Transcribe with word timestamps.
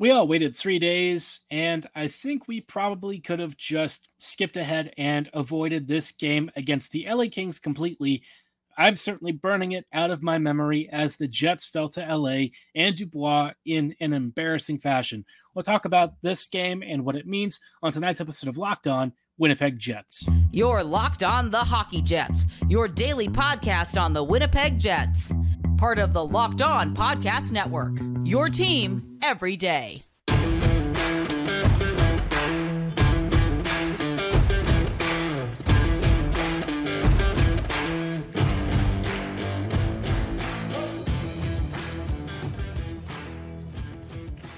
We 0.00 0.12
all 0.12 0.28
waited 0.28 0.54
three 0.54 0.78
days, 0.78 1.40
and 1.50 1.84
I 1.92 2.06
think 2.06 2.46
we 2.46 2.60
probably 2.60 3.18
could 3.18 3.40
have 3.40 3.56
just 3.56 4.10
skipped 4.20 4.56
ahead 4.56 4.94
and 4.96 5.28
avoided 5.34 5.88
this 5.88 6.12
game 6.12 6.52
against 6.54 6.92
the 6.92 7.08
LA 7.10 7.24
Kings 7.28 7.58
completely. 7.58 8.22
I'm 8.76 8.94
certainly 8.94 9.32
burning 9.32 9.72
it 9.72 9.86
out 9.92 10.12
of 10.12 10.22
my 10.22 10.38
memory 10.38 10.88
as 10.92 11.16
the 11.16 11.26
Jets 11.26 11.66
fell 11.66 11.88
to 11.88 12.16
LA 12.16 12.50
and 12.76 12.94
Dubois 12.94 13.54
in 13.64 13.96
an 13.98 14.12
embarrassing 14.12 14.78
fashion. 14.78 15.24
We'll 15.52 15.64
talk 15.64 15.84
about 15.84 16.14
this 16.22 16.46
game 16.46 16.84
and 16.86 17.04
what 17.04 17.16
it 17.16 17.26
means 17.26 17.58
on 17.82 17.90
tonight's 17.90 18.20
episode 18.20 18.48
of 18.48 18.56
Locked 18.56 18.86
On 18.86 19.12
Winnipeg 19.36 19.80
Jets. 19.80 20.28
You're 20.52 20.84
Locked 20.84 21.24
On 21.24 21.50
the 21.50 21.58
Hockey 21.58 22.02
Jets, 22.02 22.46
your 22.68 22.86
daily 22.86 23.28
podcast 23.28 24.00
on 24.00 24.12
the 24.12 24.22
Winnipeg 24.22 24.78
Jets 24.78 25.32
part 25.78 26.00
of 26.00 26.12
the 26.12 26.24
Locked 26.24 26.60
On 26.60 26.94
Podcast 26.94 27.52
Network. 27.52 28.17
Your 28.28 28.50
team 28.50 29.18
every 29.22 29.56
day. 29.56 30.02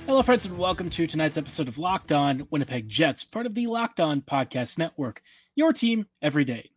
Hello, 0.05 0.23
friends, 0.25 0.47
and 0.47 0.59
welcome 0.59 0.91
to 0.91 1.07
tonight's 1.07 1.39
episode 1.39 1.69
of 1.69 1.79
Locked 1.79 2.11
On 2.11 2.49
Winnipeg 2.51 2.89
Jets, 2.89 3.23
part 3.23 3.47
of 3.47 3.55
the 3.55 3.69
Locked 3.69 4.01
On 4.01 4.21
Podcast 4.21 4.79
Network. 4.79 5.23
Your 5.55 5.73
team 5.73 6.09
every 6.21 6.43
day. 6.43 6.73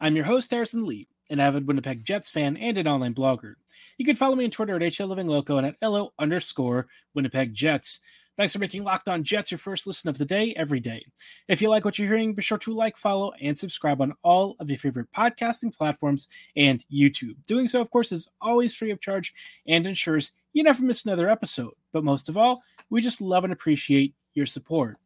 I'm 0.00 0.16
your 0.16 0.24
host, 0.24 0.50
Harrison 0.50 0.86
Lee, 0.86 1.08
an 1.28 1.40
avid 1.40 1.68
Winnipeg 1.68 2.06
Jets 2.06 2.30
fan 2.30 2.56
and 2.56 2.78
an 2.78 2.88
online 2.88 3.12
blogger. 3.12 3.56
You 3.96 4.04
can 4.04 4.16
follow 4.16 4.36
me 4.36 4.44
on 4.44 4.50
Twitter 4.50 4.76
at 4.76 4.82
HLLivingLoco 4.82 5.58
and 5.58 5.66
at 5.66 5.76
LO 5.82 6.12
underscore 6.18 6.86
Winnipeg 7.14 7.54
Jets. 7.54 8.00
Thanks 8.38 8.52
for 8.52 8.60
making 8.60 8.84
Locked 8.84 9.08
On 9.08 9.24
Jets 9.24 9.50
your 9.50 9.58
first 9.58 9.84
listen 9.84 10.08
of 10.08 10.16
the 10.16 10.24
day 10.24 10.54
every 10.56 10.78
day. 10.78 11.04
If 11.48 11.60
you 11.60 11.68
like 11.68 11.84
what 11.84 11.98
you're 11.98 12.06
hearing, 12.06 12.34
be 12.34 12.42
sure 12.42 12.58
to 12.58 12.72
like, 12.72 12.96
follow, 12.96 13.32
and 13.40 13.58
subscribe 13.58 14.00
on 14.00 14.14
all 14.22 14.54
of 14.60 14.70
your 14.70 14.78
favorite 14.78 15.08
podcasting 15.10 15.76
platforms 15.76 16.28
and 16.54 16.84
YouTube. 16.88 17.34
Doing 17.48 17.66
so, 17.66 17.80
of 17.80 17.90
course, 17.90 18.12
is 18.12 18.30
always 18.40 18.76
free 18.76 18.92
of 18.92 19.00
charge 19.00 19.34
and 19.66 19.84
ensures 19.84 20.34
you 20.52 20.62
never 20.62 20.84
miss 20.84 21.04
another 21.04 21.28
episode. 21.28 21.74
But 21.92 22.04
most 22.04 22.28
of 22.28 22.36
all, 22.36 22.62
we 22.90 23.00
just 23.00 23.20
love 23.20 23.42
and 23.42 23.52
appreciate 23.52 24.14
your 24.34 24.46
support. 24.46 24.98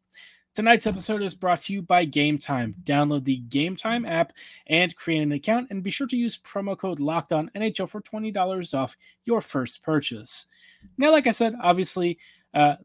Tonight's 0.53 0.85
episode 0.85 1.23
is 1.23 1.33
brought 1.33 1.59
to 1.61 1.73
you 1.73 1.81
by 1.81 2.05
Game 2.05 2.37
Time. 2.37 2.75
Download 2.83 3.23
the 3.23 3.37
Game 3.37 3.75
Time 3.75 4.05
app 4.05 4.33
and 4.67 4.95
create 4.95 5.23
an 5.23 5.31
account, 5.31 5.67
and 5.71 5.81
be 5.81 5.89
sure 5.89 6.05
to 6.05 6.15
use 6.15 6.37
promo 6.37 6.77
code 6.77 6.99
Locked 6.99 7.31
On 7.31 7.49
NHL 7.55 7.89
for 7.89 8.01
twenty 8.01 8.29
dollars 8.29 8.75
off 8.75 8.95
your 9.25 9.41
first 9.41 9.81
purchase. 9.81 10.45
Now, 10.95 11.11
like 11.11 11.25
I 11.25 11.31
said, 11.31 11.55
obviously, 11.59 12.19
uh, 12.53 12.75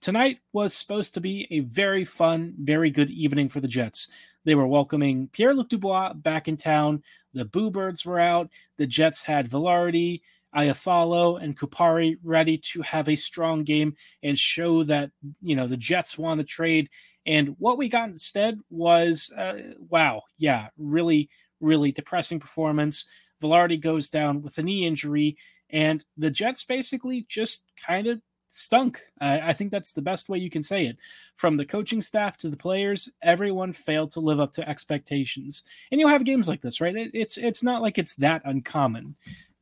tonight 0.00 0.38
was 0.54 0.72
supposed 0.72 1.12
to 1.12 1.20
be 1.20 1.46
a 1.50 1.60
very 1.60 2.06
fun, 2.06 2.54
very 2.58 2.88
good 2.88 3.10
evening 3.10 3.50
for 3.50 3.60
the 3.60 3.68
Jets. 3.68 4.08
They 4.44 4.54
were 4.54 4.66
welcoming 4.66 5.28
Pierre 5.28 5.52
Luc 5.52 5.68
Dubois 5.68 6.14
back 6.14 6.48
in 6.48 6.56
town. 6.56 7.02
The 7.34 7.44
Boo 7.44 7.70
Birds 7.70 8.06
were 8.06 8.18
out. 8.18 8.48
The 8.78 8.86
Jets 8.86 9.22
had 9.22 9.50
Vilardi, 9.50 10.22
Iafallo 10.54 11.42
and 11.42 11.56
Kupari 11.56 12.16
ready 12.22 12.58
to 12.58 12.82
have 12.82 13.08
a 13.08 13.16
strong 13.16 13.64
game 13.64 13.94
and 14.22 14.38
show 14.38 14.82
that 14.84 15.10
you 15.42 15.56
know 15.56 15.66
the 15.66 15.76
Jets 15.76 16.18
won 16.18 16.38
the 16.38 16.44
trade. 16.44 16.88
And 17.26 17.54
what 17.58 17.78
we 17.78 17.88
got 17.88 18.08
instead 18.08 18.58
was 18.70 19.32
uh, 19.36 19.54
wow, 19.88 20.22
yeah, 20.38 20.68
really, 20.78 21.28
really 21.60 21.92
depressing 21.92 22.40
performance. 22.40 23.04
Vilardi 23.42 23.80
goes 23.80 24.10
down 24.10 24.42
with 24.42 24.58
a 24.58 24.62
knee 24.62 24.86
injury, 24.86 25.36
and 25.70 26.04
the 26.16 26.30
Jets 26.30 26.64
basically 26.64 27.26
just 27.28 27.64
kind 27.86 28.06
of 28.06 28.20
stunk. 28.50 29.00
I 29.20 29.52
think 29.52 29.70
that's 29.70 29.92
the 29.92 30.02
best 30.02 30.28
way 30.28 30.38
you 30.38 30.50
can 30.50 30.62
say 30.62 30.86
it. 30.86 30.98
From 31.36 31.56
the 31.56 31.64
coaching 31.64 32.02
staff 32.02 32.36
to 32.38 32.48
the 32.48 32.56
players, 32.56 33.08
everyone 33.22 33.72
failed 33.72 34.10
to 34.12 34.20
live 34.20 34.40
up 34.40 34.52
to 34.54 34.68
expectations. 34.68 35.62
And 35.90 36.00
you'll 36.00 36.10
have 36.10 36.24
games 36.24 36.48
like 36.48 36.60
this, 36.60 36.80
right? 36.80 36.94
It, 36.94 37.12
it's 37.14 37.38
it's 37.38 37.62
not 37.62 37.80
like 37.80 37.96
it's 37.96 38.14
that 38.16 38.42
uncommon, 38.44 39.14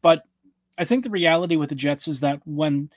but 0.03 0.25
I 0.78 0.84
think 0.84 1.05
the 1.05 1.11
reality 1.11 1.56
with 1.56 1.69
the 1.71 1.75
Jets 1.75 2.09
is 2.09 2.21
that 2.21 2.41
when 2.44 2.91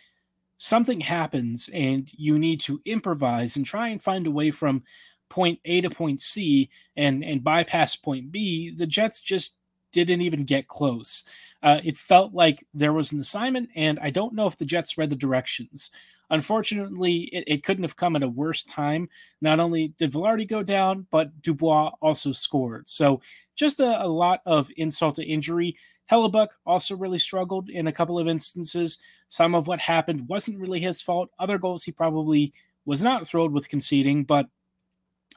something 0.58 1.02
happens 1.02 1.70
and 1.74 2.10
you 2.14 2.38
need 2.38 2.60
to 2.62 2.80
improvise 2.86 3.56
and 3.56 3.66
try 3.66 3.88
and 3.88 4.02
find 4.02 4.28
a 4.28 4.32
way 4.32 4.52
from 4.52 4.84
point 5.30 5.60
A 5.66 5.82
to 5.82 5.90
point 5.90 6.22
C 6.22 6.70
and 6.96 7.24
and 7.24 7.44
bypass 7.44 7.96
point 7.96 8.32
B, 8.32 8.70
the 8.70 8.86
Jets 8.86 9.22
just 9.22 9.58
didn't 9.92 10.22
even 10.22 10.44
get 10.44 10.68
close. 10.68 11.24
Uh, 11.64 11.80
it 11.84 11.98
felt 11.98 12.34
like 12.34 12.66
there 12.74 12.94
was 12.94 13.12
an 13.12 13.20
assignment, 13.20 13.70
and 13.76 14.00
I 14.00 14.10
don't 14.10 14.34
know 14.34 14.48
if 14.48 14.58
the 14.58 14.66
Jets 14.66 14.98
read 14.98 15.10
the 15.10 15.16
directions. 15.16 15.92
Unfortunately, 16.30 17.24
it, 17.34 17.44
it 17.48 17.64
couldn't 17.64 17.84
have 17.84 17.98
come 17.98 18.16
at 18.16 18.24
a 18.24 18.28
worse 18.28 18.64
time. 18.64 19.10
Not 19.42 19.60
only 19.60 19.90
did 19.98 20.14
Vilardi 20.14 20.48
go 20.48 20.64
down, 20.64 21.08
but 21.12 21.42
Dubois 21.42 21.92
also 22.02 22.32
scored. 22.32 22.88
So 22.88 23.22
just 23.56 23.80
a, 23.82 24.04
a 24.04 24.08
lot 24.08 24.42
of 24.46 24.72
insult 24.78 25.16
to 25.16 25.26
injury. 25.26 25.76
Hellebuyck 26.12 26.50
also 26.66 26.96
really 26.96 27.18
struggled 27.18 27.70
in 27.70 27.88
a 27.88 27.92
couple 27.92 28.20
of 28.20 28.28
instances. 28.28 29.00
Some 29.30 29.56
of 29.56 29.68
what 29.68 29.80
happened 29.80 30.28
wasn't 30.28 30.60
really 30.60 30.82
his 30.82 31.02
fault. 31.02 31.30
Other 31.40 31.58
goals 31.58 31.84
he 31.84 31.92
probably 31.92 32.54
was 32.86 33.02
not 33.02 33.26
thrilled 33.26 33.54
with 33.54 33.70
conceding, 33.70 34.26
but 34.26 34.48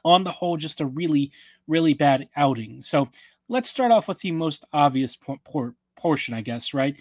on 0.03 0.23
the 0.23 0.31
whole, 0.31 0.57
just 0.57 0.81
a 0.81 0.85
really, 0.85 1.31
really 1.67 1.93
bad 1.93 2.27
outing. 2.35 2.81
So 2.81 3.09
let's 3.47 3.69
start 3.69 3.91
off 3.91 4.07
with 4.07 4.19
the 4.19 4.31
most 4.31 4.65
obvious 4.73 5.15
por- 5.15 5.39
por- 5.45 5.75
portion, 5.95 6.33
I 6.33 6.41
guess, 6.41 6.73
right? 6.73 6.97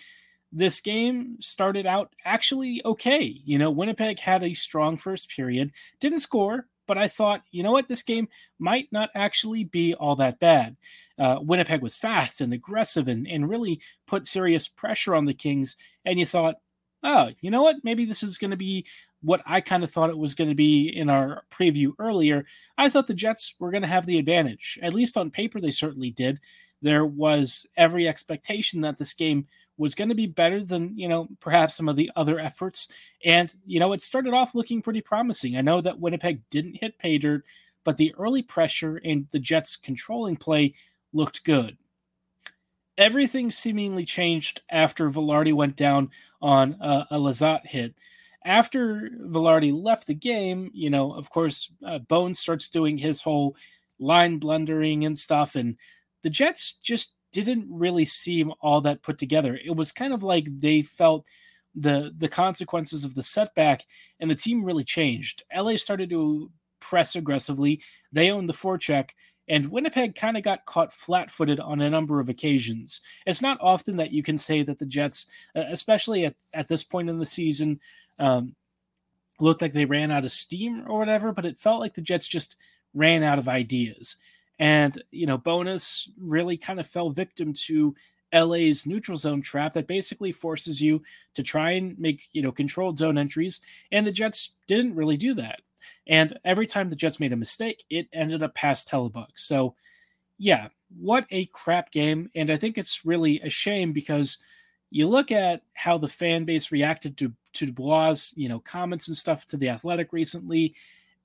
This 0.52 0.80
game 0.80 1.36
started 1.40 1.84
out 1.84 2.14
actually 2.24 2.80
okay. 2.84 3.24
You 3.24 3.58
know, 3.58 3.70
Winnipeg 3.70 4.20
had 4.20 4.44
a 4.44 4.54
strong 4.54 4.96
first 4.96 5.28
period, 5.28 5.72
didn't 5.98 6.20
score, 6.20 6.68
but 6.86 6.98
I 6.98 7.08
thought, 7.08 7.42
you 7.50 7.62
know 7.62 7.72
what, 7.72 7.88
this 7.88 8.02
game 8.02 8.28
might 8.58 8.88
not 8.92 9.10
actually 9.14 9.64
be 9.64 9.94
all 9.94 10.16
that 10.16 10.38
bad. 10.38 10.76
Uh, 11.18 11.38
Winnipeg 11.40 11.80
was 11.80 11.96
fast 11.96 12.40
and 12.40 12.52
aggressive 12.52 13.08
and, 13.08 13.26
and 13.26 13.48
really 13.48 13.80
put 14.06 14.26
serious 14.26 14.68
pressure 14.68 15.14
on 15.14 15.24
the 15.24 15.34
Kings. 15.34 15.76
And 16.04 16.18
you 16.18 16.26
thought, 16.26 16.56
oh, 17.02 17.30
you 17.40 17.50
know 17.50 17.62
what, 17.62 17.76
maybe 17.84 18.04
this 18.04 18.22
is 18.22 18.38
going 18.38 18.50
to 18.50 18.56
be 18.56 18.86
what 19.22 19.40
I 19.46 19.60
kind 19.60 19.82
of 19.82 19.90
thought 19.90 20.10
it 20.10 20.18
was 20.18 20.34
going 20.34 20.50
to 20.50 20.56
be 20.56 20.88
in 20.88 21.08
our 21.08 21.44
preview 21.50 21.92
earlier. 21.98 22.44
I 22.76 22.88
thought 22.88 23.06
the 23.06 23.14
Jets 23.14 23.54
were 23.58 23.70
going 23.70 23.82
to 23.82 23.88
have 23.88 24.06
the 24.06 24.18
advantage. 24.18 24.78
At 24.82 24.94
least 24.94 25.16
on 25.16 25.30
paper, 25.30 25.60
they 25.60 25.70
certainly 25.70 26.10
did. 26.10 26.40
There 26.82 27.06
was 27.06 27.66
every 27.76 28.06
expectation 28.06 28.82
that 28.82 28.98
this 28.98 29.14
game 29.14 29.46
was 29.76 29.94
going 29.94 30.08
to 30.08 30.14
be 30.14 30.26
better 30.26 30.64
than, 30.64 30.96
you 30.96 31.08
know, 31.08 31.28
perhaps 31.40 31.74
some 31.74 31.88
of 31.88 31.96
the 31.96 32.10
other 32.16 32.38
efforts. 32.38 32.88
And, 33.24 33.52
you 33.66 33.80
know, 33.80 33.92
it 33.92 34.00
started 34.00 34.32
off 34.32 34.54
looking 34.54 34.82
pretty 34.82 35.00
promising. 35.00 35.56
I 35.56 35.62
know 35.62 35.80
that 35.80 35.98
Winnipeg 35.98 36.42
didn't 36.50 36.76
hit 36.76 36.98
pay 36.98 37.18
dirt, 37.18 37.44
but 37.82 37.96
the 37.96 38.14
early 38.16 38.42
pressure 38.42 39.00
and 39.04 39.26
the 39.30 39.38
Jets 39.38 39.76
controlling 39.76 40.36
play 40.36 40.74
looked 41.12 41.44
good. 41.44 41.76
Everything 42.96 43.50
seemingly 43.50 44.04
changed 44.04 44.62
after 44.70 45.10
Vilardi 45.10 45.52
went 45.52 45.74
down 45.74 46.10
on 46.40 46.76
a, 46.80 47.06
a 47.10 47.18
Lizotte 47.18 47.66
hit. 47.66 47.94
After 48.44 49.10
Vilardi 49.20 49.72
left 49.72 50.06
the 50.06 50.14
game, 50.14 50.70
you 50.72 50.90
know, 50.90 51.12
of 51.12 51.30
course, 51.30 51.72
uh, 51.84 51.98
Bones 51.98 52.38
starts 52.38 52.68
doing 52.68 52.98
his 52.98 53.20
whole 53.20 53.56
line 53.98 54.38
blundering 54.38 55.04
and 55.04 55.16
stuff, 55.16 55.56
and 55.56 55.76
the 56.22 56.30
Jets 56.30 56.74
just 56.74 57.16
didn't 57.34 57.66
really 57.70 58.04
seem 58.04 58.52
all 58.60 58.80
that 58.82 59.02
put 59.02 59.18
together. 59.18 59.58
It 59.62 59.74
was 59.74 59.92
kind 59.92 60.14
of 60.14 60.22
like 60.22 60.46
they 60.60 60.82
felt 60.82 61.26
the 61.74 62.12
the 62.16 62.28
consequences 62.28 63.04
of 63.04 63.14
the 63.14 63.22
setback, 63.22 63.84
and 64.20 64.30
the 64.30 64.34
team 64.34 64.64
really 64.64 64.84
changed. 64.84 65.42
LA 65.54 65.76
started 65.76 66.10
to 66.10 66.50
press 66.80 67.16
aggressively. 67.16 67.80
They 68.12 68.30
owned 68.30 68.48
the 68.48 68.54
forecheck, 68.54 69.10
and 69.48 69.70
Winnipeg 69.70 70.14
kind 70.14 70.36
of 70.36 70.42
got 70.42 70.66
caught 70.66 70.92
flat-footed 70.92 71.60
on 71.60 71.80
a 71.80 71.90
number 71.90 72.20
of 72.20 72.28
occasions. 72.28 73.00
It's 73.26 73.42
not 73.42 73.58
often 73.60 73.96
that 73.96 74.12
you 74.12 74.22
can 74.22 74.38
say 74.38 74.62
that 74.62 74.78
the 74.78 74.86
Jets, 74.86 75.26
especially 75.54 76.26
at, 76.26 76.34
at 76.52 76.68
this 76.68 76.84
point 76.84 77.10
in 77.10 77.18
the 77.18 77.26
season, 77.26 77.80
um, 78.18 78.54
looked 79.40 79.62
like 79.62 79.72
they 79.72 79.84
ran 79.84 80.10
out 80.10 80.24
of 80.24 80.32
steam 80.32 80.84
or 80.86 80.98
whatever, 80.98 81.32
but 81.32 81.44
it 81.44 81.60
felt 81.60 81.80
like 81.80 81.94
the 81.94 82.00
Jets 82.00 82.28
just 82.28 82.56
ran 82.94 83.22
out 83.22 83.38
of 83.38 83.48
ideas. 83.48 84.16
And, 84.58 85.02
you 85.10 85.26
know, 85.26 85.38
Bowness 85.38 86.08
really 86.18 86.56
kind 86.56 86.78
of 86.78 86.86
fell 86.86 87.10
victim 87.10 87.52
to 87.66 87.94
LA's 88.32 88.86
neutral 88.86 89.16
zone 89.16 89.42
trap 89.42 89.72
that 89.74 89.86
basically 89.86 90.32
forces 90.32 90.80
you 90.80 91.02
to 91.34 91.42
try 91.42 91.72
and 91.72 91.98
make, 91.98 92.22
you 92.32 92.42
know, 92.42 92.52
controlled 92.52 92.98
zone 92.98 93.18
entries. 93.18 93.60
And 93.92 94.06
the 94.06 94.12
Jets 94.12 94.54
didn't 94.66 94.96
really 94.96 95.16
do 95.16 95.34
that. 95.34 95.60
And 96.06 96.38
every 96.44 96.66
time 96.66 96.88
the 96.88 96.96
Jets 96.96 97.20
made 97.20 97.32
a 97.32 97.36
mistake, 97.36 97.84
it 97.90 98.08
ended 98.12 98.42
up 98.42 98.54
past 98.54 98.90
Hellebuyck. 98.90 99.28
So, 99.34 99.74
yeah, 100.38 100.68
what 100.98 101.26
a 101.30 101.46
crap 101.46 101.90
game. 101.90 102.30
And 102.34 102.50
I 102.50 102.56
think 102.56 102.76
it's 102.76 103.04
really 103.04 103.40
a 103.40 103.50
shame 103.50 103.92
because 103.92 104.38
you 104.90 105.08
look 105.08 105.32
at 105.32 105.62
how 105.74 105.98
the 105.98 106.08
fan 106.08 106.44
base 106.44 106.72
reacted 106.72 107.16
to, 107.18 107.32
to 107.54 107.66
Dubois, 107.66 108.32
you 108.36 108.48
know, 108.48 108.58
comments 108.60 109.08
and 109.08 109.16
stuff 109.16 109.46
to 109.46 109.56
the 109.56 109.68
athletic 109.68 110.12
recently 110.12 110.74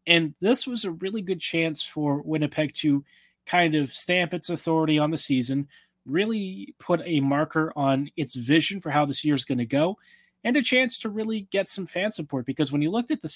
and 0.09 0.33
this 0.41 0.65
was 0.67 0.83
a 0.83 0.91
really 0.91 1.21
good 1.21 1.39
chance 1.39 1.83
for 1.83 2.21
Winnipeg 2.23 2.73
to 2.73 3.05
kind 3.45 3.75
of 3.75 3.93
stamp 3.93 4.33
its 4.33 4.49
authority 4.49 4.99
on 4.99 5.11
the 5.11 5.17
season, 5.17 5.67
really 6.05 6.73
put 6.79 7.01
a 7.05 7.19
marker 7.21 7.71
on 7.75 8.09
its 8.17 8.35
vision 8.35 8.81
for 8.81 8.89
how 8.89 9.05
this 9.05 9.23
year 9.23 9.35
is 9.35 9.45
going 9.45 9.59
to 9.59 9.65
go. 9.65 9.97
and 10.43 10.57
a 10.57 10.61
chance 10.61 10.97
to 10.97 11.09
really 11.09 11.41
get 11.51 11.69
some 11.69 11.85
fan 11.85 12.11
support 12.11 12.45
because 12.45 12.71
when 12.71 12.81
you 12.81 12.89
looked 12.89 13.11
at 13.11 13.21
the 13.21 13.31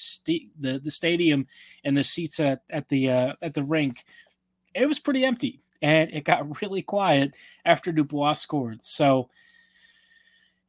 the, 0.59 0.79
the 0.79 0.91
stadium 0.91 1.47
and 1.83 1.95
the 1.95 2.03
seats 2.03 2.39
at, 2.39 2.63
at 2.69 2.89
the 2.89 3.09
uh, 3.09 3.33
at 3.41 3.53
the 3.53 3.63
rink, 3.63 4.03
it 4.73 4.87
was 4.87 4.99
pretty 4.99 5.23
empty 5.23 5.61
and 5.81 6.09
it 6.11 6.23
got 6.23 6.61
really 6.61 6.81
quiet 6.81 7.35
after 7.65 7.91
Dubois 7.91 8.33
scored. 8.33 8.81
So 8.83 9.29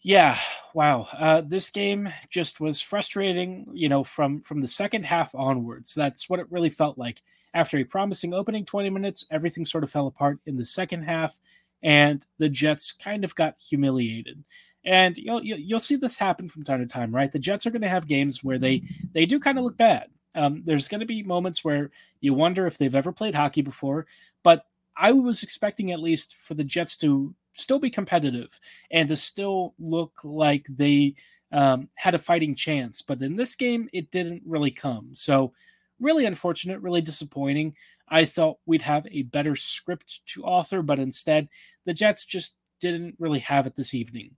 yeah, 0.05 0.39
wow. 0.75 1.09
Uh, 1.19 1.41
this 1.41 1.71
game 1.71 2.12
just 2.29 2.61
was 2.61 2.79
frustrating, 2.83 3.67
you 3.73 3.89
know, 3.89 4.05
from 4.05 4.43
from 4.43 4.61
the 4.61 4.69
second 4.69 5.06
half 5.06 5.35
onwards. 5.35 5.95
That's 5.95 6.29
what 6.29 6.41
it 6.41 6.47
really 6.51 6.69
felt 6.69 6.99
like. 6.99 7.23
After 7.55 7.79
a 7.79 7.85
promising 7.85 8.35
opening 8.35 8.67
20 8.67 8.91
minutes, 8.91 9.25
everything 9.31 9.65
sort 9.65 9.83
of 9.83 9.91
fell 9.91 10.06
apart 10.06 10.41
in 10.45 10.56
the 10.56 10.65
second 10.65 11.05
half, 11.05 11.41
and 11.83 12.25
the 12.37 12.51
Jets 12.51 12.93
kind 12.93 13.25
of 13.25 13.35
got 13.35 13.56
humiliated. 13.56 14.45
And 14.85 15.17
you'll 15.17 15.43
you'll 15.43 15.79
see 15.79 15.97
this 15.97 16.19
happen 16.19 16.50
from 16.50 16.65
time 16.65 16.81
to 16.81 16.87
time, 16.87 17.15
right? 17.15 17.33
The 17.33 17.39
Jets 17.39 17.65
are 17.65 17.71
going 17.71 17.81
to 17.81 17.89
have 17.89 18.07
games 18.07 18.45
where 18.45 18.59
they 18.59 18.83
they 19.15 19.25
do 19.25 19.41
kind 19.41 19.57
of 19.57 19.65
look 19.65 19.79
bad. 19.79 20.09
Um, 20.35 20.62
there's 20.67 20.89
going 20.89 21.00
to 21.00 21.07
be 21.07 21.23
moments 21.23 21.65
where 21.65 21.91
you 22.21 22.35
wonder 22.35 22.67
if 22.67 22.77
they've 22.77 22.95
ever 22.95 23.12
played 23.12 23.35
hockey 23.35 23.62
before, 23.62 24.07
but 24.43 24.67
I 24.99 25.12
was 25.12 25.43
expecting 25.43 25.93
at 25.93 26.00
least 26.00 26.35
for 26.35 26.53
the 26.53 26.65
Jets 26.65 26.99
to 26.99 27.35
still 27.55 27.79
be 27.79 27.91
competitive 27.91 28.59
and 28.91 29.09
to 29.09 29.17
still 29.17 29.75
look 29.79 30.21
like 30.23 30.67
they 30.69 31.15
um, 31.53 31.89
had 31.95 32.15
a 32.15 32.19
fighting 32.19 32.55
chance. 32.55 33.01
But 33.01 33.23
in 33.23 33.37
this 33.37 33.56
game, 33.56 33.89
it 33.93 34.11
didn't 34.11 34.43
really 34.45 34.71
come. 34.71 35.11
So, 35.12 35.53
really 36.01 36.27
unfortunate, 36.27 36.81
really 36.81 37.01
disappointing. 37.01 37.75
I 38.09 38.25
thought 38.25 38.59
we'd 38.67 38.83
have 38.83 39.06
a 39.11 39.23
better 39.23 39.56
script 39.56 40.21
to 40.27 40.45
author, 40.45 40.83
but 40.83 40.99
instead, 40.99 41.49
the 41.85 41.95
Jets 41.95 42.27
just 42.27 42.56
didn't 42.81 43.15
really 43.19 43.39
have 43.39 43.67
it 43.67 43.77
this 43.77 43.95
evening. 43.95 44.37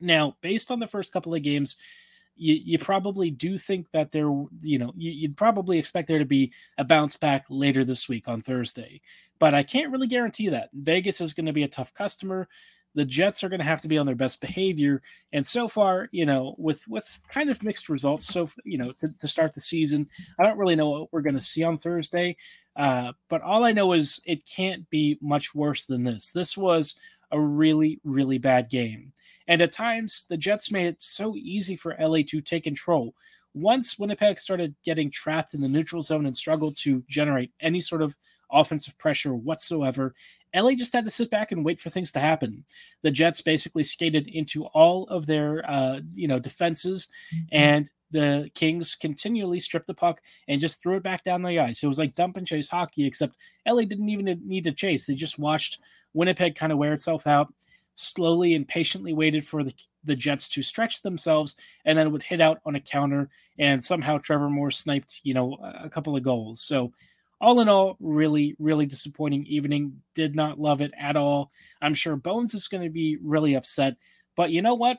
Now, 0.00 0.36
based 0.40 0.70
on 0.70 0.80
the 0.80 0.86
first 0.86 1.12
couple 1.12 1.34
of 1.34 1.42
games, 1.42 1.76
you, 2.40 2.58
you 2.64 2.78
probably 2.78 3.30
do 3.30 3.58
think 3.58 3.90
that 3.92 4.12
there, 4.12 4.30
you 4.62 4.78
know, 4.78 4.92
you, 4.96 5.28
would 5.28 5.36
probably 5.36 5.78
expect 5.78 6.08
there 6.08 6.18
to 6.18 6.24
be 6.24 6.52
a 6.78 6.84
bounce 6.84 7.16
back 7.16 7.44
later 7.50 7.84
this 7.84 8.08
week 8.08 8.28
on 8.28 8.40
Thursday. 8.40 9.02
But 9.38 9.52
I 9.52 9.62
can't 9.62 9.92
really 9.92 10.06
guarantee 10.06 10.48
that. 10.48 10.70
Vegas 10.72 11.20
is 11.20 11.34
going 11.34 11.46
to 11.46 11.52
be 11.52 11.64
a 11.64 11.68
tough 11.68 11.92
customer. 11.92 12.48
The 12.94 13.04
Jets 13.04 13.44
are 13.44 13.50
going 13.50 13.60
to 13.60 13.66
have 13.66 13.82
to 13.82 13.88
be 13.88 13.98
on 13.98 14.06
their 14.06 14.14
best 14.14 14.40
behavior. 14.40 15.02
And 15.34 15.46
so 15.46 15.68
far, 15.68 16.08
you 16.12 16.24
know, 16.24 16.54
with 16.58 16.88
with 16.88 17.20
kind 17.28 17.50
of 17.50 17.62
mixed 17.62 17.88
results, 17.88 18.26
so 18.26 18.50
you 18.64 18.78
know, 18.78 18.92
to, 18.92 19.10
to 19.18 19.28
start 19.28 19.54
the 19.54 19.60
season, 19.60 20.08
I 20.38 20.42
don't 20.42 20.58
really 20.58 20.76
know 20.76 20.88
what 20.88 21.12
we're 21.12 21.20
going 21.20 21.36
to 21.36 21.42
see 21.42 21.62
on 21.62 21.78
Thursday. 21.78 22.36
Uh, 22.74 23.12
but 23.28 23.42
all 23.42 23.64
I 23.64 23.72
know 23.72 23.92
is 23.92 24.20
it 24.24 24.46
can't 24.46 24.88
be 24.88 25.18
much 25.20 25.54
worse 25.54 25.84
than 25.84 26.04
this. 26.04 26.30
This 26.30 26.56
was 26.56 26.94
a 27.30 27.40
really, 27.40 28.00
really 28.04 28.38
bad 28.38 28.70
game. 28.70 29.12
And 29.48 29.60
at 29.60 29.72
times, 29.72 30.26
the 30.28 30.36
Jets 30.36 30.70
made 30.70 30.86
it 30.86 31.02
so 31.02 31.34
easy 31.36 31.76
for 31.76 31.96
LA 31.98 32.18
to 32.28 32.40
take 32.40 32.64
control. 32.64 33.14
Once 33.52 33.98
Winnipeg 33.98 34.38
started 34.38 34.76
getting 34.84 35.10
trapped 35.10 35.54
in 35.54 35.60
the 35.60 35.68
neutral 35.68 36.02
zone 36.02 36.26
and 36.26 36.36
struggled 36.36 36.76
to 36.78 37.02
generate 37.08 37.50
any 37.60 37.80
sort 37.80 38.02
of 38.02 38.16
offensive 38.52 38.96
pressure 38.98 39.34
whatsoever, 39.34 40.14
LA 40.54 40.74
just 40.74 40.92
had 40.92 41.04
to 41.04 41.10
sit 41.10 41.30
back 41.30 41.52
and 41.52 41.64
wait 41.64 41.80
for 41.80 41.90
things 41.90 42.12
to 42.12 42.20
happen. 42.20 42.64
The 43.02 43.10
Jets 43.10 43.40
basically 43.40 43.84
skated 43.84 44.28
into 44.28 44.66
all 44.66 45.06
of 45.08 45.26
their, 45.26 45.68
uh, 45.68 46.00
you 46.12 46.28
know, 46.28 46.38
defenses, 46.38 47.08
mm-hmm. 47.34 47.44
and 47.52 47.90
the 48.10 48.50
Kings 48.54 48.96
continually 48.96 49.60
stripped 49.60 49.86
the 49.86 49.94
puck 49.94 50.20
and 50.48 50.60
just 50.60 50.82
threw 50.82 50.96
it 50.96 51.02
back 51.02 51.22
down 51.22 51.42
the 51.42 51.60
ice. 51.60 51.82
It 51.82 51.86
was 51.86 51.98
like 51.98 52.14
dump 52.14 52.36
and 52.36 52.46
chase 52.46 52.68
hockey, 52.68 53.06
except 53.06 53.36
LA 53.66 53.82
didn't 53.82 54.08
even 54.08 54.40
need 54.44 54.64
to 54.64 54.72
chase. 54.72 55.06
They 55.06 55.14
just 55.14 55.38
watched 55.38 55.78
Winnipeg 56.14 56.54
kind 56.54 56.72
of 56.72 56.78
wear 56.78 56.92
itself 56.92 57.26
out, 57.26 57.52
slowly 57.94 58.54
and 58.54 58.66
patiently 58.66 59.12
waited 59.12 59.46
for 59.46 59.62
the, 59.62 59.74
the 60.04 60.16
Jets 60.16 60.48
to 60.50 60.62
stretch 60.62 61.02
themselves, 61.02 61.56
and 61.84 61.98
then 61.98 62.12
would 62.12 62.22
hit 62.22 62.40
out 62.40 62.60
on 62.64 62.76
a 62.76 62.80
counter. 62.80 63.28
And 63.58 63.82
somehow 63.82 64.18
Trevor 64.18 64.50
Moore 64.50 64.70
sniped, 64.70 65.20
you 65.22 65.34
know, 65.34 65.58
a 65.62 65.90
couple 65.90 66.16
of 66.16 66.22
goals. 66.22 66.62
So, 66.62 66.92
all 67.40 67.60
in 67.60 67.68
all, 67.68 67.96
really, 68.00 68.54
really 68.58 68.84
disappointing 68.84 69.46
evening. 69.46 70.02
Did 70.14 70.36
not 70.36 70.60
love 70.60 70.82
it 70.82 70.92
at 70.98 71.16
all. 71.16 71.50
I'm 71.80 71.94
sure 71.94 72.16
Bones 72.16 72.52
is 72.52 72.68
going 72.68 72.82
to 72.82 72.90
be 72.90 73.16
really 73.22 73.54
upset. 73.54 73.96
But 74.36 74.50
you 74.50 74.60
know 74.60 74.74
what? 74.74 74.98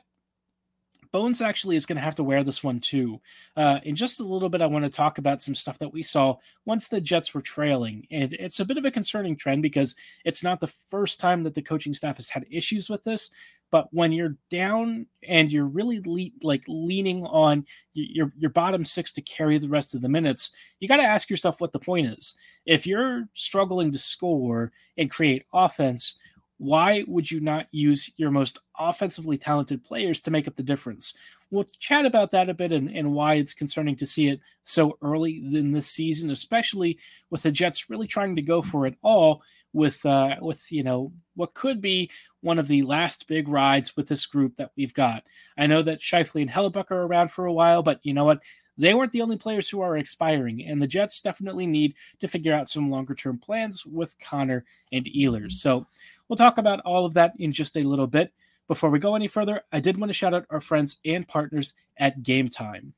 Bones 1.12 1.42
actually 1.42 1.76
is 1.76 1.86
going 1.86 1.96
to 1.96 2.02
have 2.02 2.14
to 2.16 2.24
wear 2.24 2.42
this 2.42 2.64
one 2.64 2.80
too. 2.80 3.20
Uh, 3.56 3.80
in 3.84 3.94
just 3.94 4.20
a 4.20 4.24
little 4.24 4.48
bit, 4.48 4.62
I 4.62 4.66
want 4.66 4.84
to 4.84 4.90
talk 4.90 5.18
about 5.18 5.42
some 5.42 5.54
stuff 5.54 5.78
that 5.78 5.92
we 5.92 6.02
saw 6.02 6.36
once 6.64 6.88
the 6.88 7.00
Jets 7.00 7.34
were 7.34 7.42
trailing. 7.42 8.06
And 8.10 8.32
it's 8.32 8.60
a 8.60 8.64
bit 8.64 8.78
of 8.78 8.84
a 8.84 8.90
concerning 8.90 9.36
trend 9.36 9.62
because 9.62 9.94
it's 10.24 10.42
not 10.42 10.60
the 10.60 10.72
first 10.90 11.20
time 11.20 11.42
that 11.42 11.54
the 11.54 11.62
coaching 11.62 11.94
staff 11.94 12.16
has 12.16 12.30
had 12.30 12.46
issues 12.50 12.88
with 12.88 13.04
this. 13.04 13.30
But 13.70 13.88
when 13.90 14.12
you're 14.12 14.36
down 14.50 15.06
and 15.26 15.50
you're 15.50 15.64
really 15.66 16.00
le- 16.04 16.46
like 16.46 16.62
leaning 16.68 17.24
on 17.24 17.64
your 17.94 18.30
your 18.36 18.50
bottom 18.50 18.84
six 18.84 19.12
to 19.12 19.22
carry 19.22 19.56
the 19.56 19.68
rest 19.68 19.94
of 19.94 20.02
the 20.02 20.10
minutes, 20.10 20.50
you 20.78 20.86
got 20.86 20.98
to 20.98 21.02
ask 21.02 21.30
yourself 21.30 21.60
what 21.60 21.72
the 21.72 21.78
point 21.78 22.06
is. 22.06 22.36
If 22.66 22.86
you're 22.86 23.28
struggling 23.32 23.90
to 23.92 23.98
score 23.98 24.72
and 24.98 25.10
create 25.10 25.46
offense, 25.54 26.18
why 26.62 27.04
would 27.08 27.28
you 27.28 27.40
not 27.40 27.66
use 27.72 28.12
your 28.16 28.30
most 28.30 28.60
offensively 28.78 29.36
talented 29.36 29.82
players 29.82 30.20
to 30.20 30.30
make 30.30 30.46
up 30.46 30.54
the 30.54 30.62
difference? 30.62 31.14
We'll 31.50 31.64
chat 31.64 32.06
about 32.06 32.30
that 32.30 32.48
a 32.48 32.54
bit 32.54 32.70
and, 32.70 32.88
and 32.88 33.12
why 33.12 33.34
it's 33.34 33.52
concerning 33.52 33.96
to 33.96 34.06
see 34.06 34.28
it 34.28 34.40
so 34.62 34.96
early 35.02 35.38
in 35.38 35.72
this 35.72 35.88
season, 35.88 36.30
especially 36.30 37.00
with 37.30 37.42
the 37.42 37.50
Jets 37.50 37.90
really 37.90 38.06
trying 38.06 38.36
to 38.36 38.42
go 38.42 38.62
for 38.62 38.86
it 38.86 38.94
all 39.02 39.42
with 39.72 40.06
uh, 40.06 40.36
with 40.40 40.70
you 40.70 40.84
know 40.84 41.12
what 41.34 41.54
could 41.54 41.80
be 41.80 42.08
one 42.42 42.60
of 42.60 42.68
the 42.68 42.82
last 42.82 43.26
big 43.26 43.48
rides 43.48 43.96
with 43.96 44.06
this 44.06 44.24
group 44.26 44.54
that 44.56 44.70
we've 44.76 44.94
got. 44.94 45.24
I 45.58 45.66
know 45.66 45.82
that 45.82 46.00
Scheifele 46.00 46.42
and 46.42 46.50
Hellebuyck 46.50 46.92
are 46.92 47.02
around 47.02 47.32
for 47.32 47.46
a 47.46 47.52
while, 47.52 47.82
but 47.82 47.98
you 48.04 48.14
know 48.14 48.24
what? 48.24 48.40
They 48.78 48.94
weren't 48.94 49.12
the 49.12 49.22
only 49.22 49.36
players 49.36 49.68
who 49.68 49.80
are 49.80 49.98
expiring, 49.98 50.64
and 50.64 50.80
the 50.80 50.86
Jets 50.86 51.20
definitely 51.20 51.66
need 51.66 51.94
to 52.20 52.28
figure 52.28 52.54
out 52.54 52.68
some 52.68 52.90
longer 52.90 53.14
term 53.14 53.38
plans 53.38 53.84
with 53.84 54.18
Connor 54.18 54.64
and 54.92 55.04
Ehlers. 55.06 55.52
So 55.52 55.86
we'll 56.28 56.36
talk 56.36 56.58
about 56.58 56.80
all 56.80 57.04
of 57.04 57.14
that 57.14 57.34
in 57.38 57.52
just 57.52 57.76
a 57.76 57.82
little 57.82 58.06
bit. 58.06 58.32
Before 58.68 58.90
we 58.90 58.98
go 58.98 59.14
any 59.14 59.28
further, 59.28 59.62
I 59.72 59.80
did 59.80 59.98
want 59.98 60.08
to 60.08 60.14
shout 60.14 60.32
out 60.32 60.46
our 60.48 60.60
friends 60.60 60.96
and 61.04 61.28
partners 61.28 61.74
at 61.98 62.22
Game 62.22 62.48
Time. 62.48 62.94